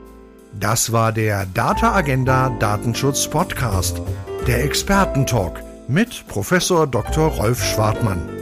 [0.59, 4.03] Das war der Data Agenda Datenschutz Podcast,
[4.47, 7.29] der Expertentalk mit Professor Dr.
[7.29, 8.42] Rolf Schwartmann.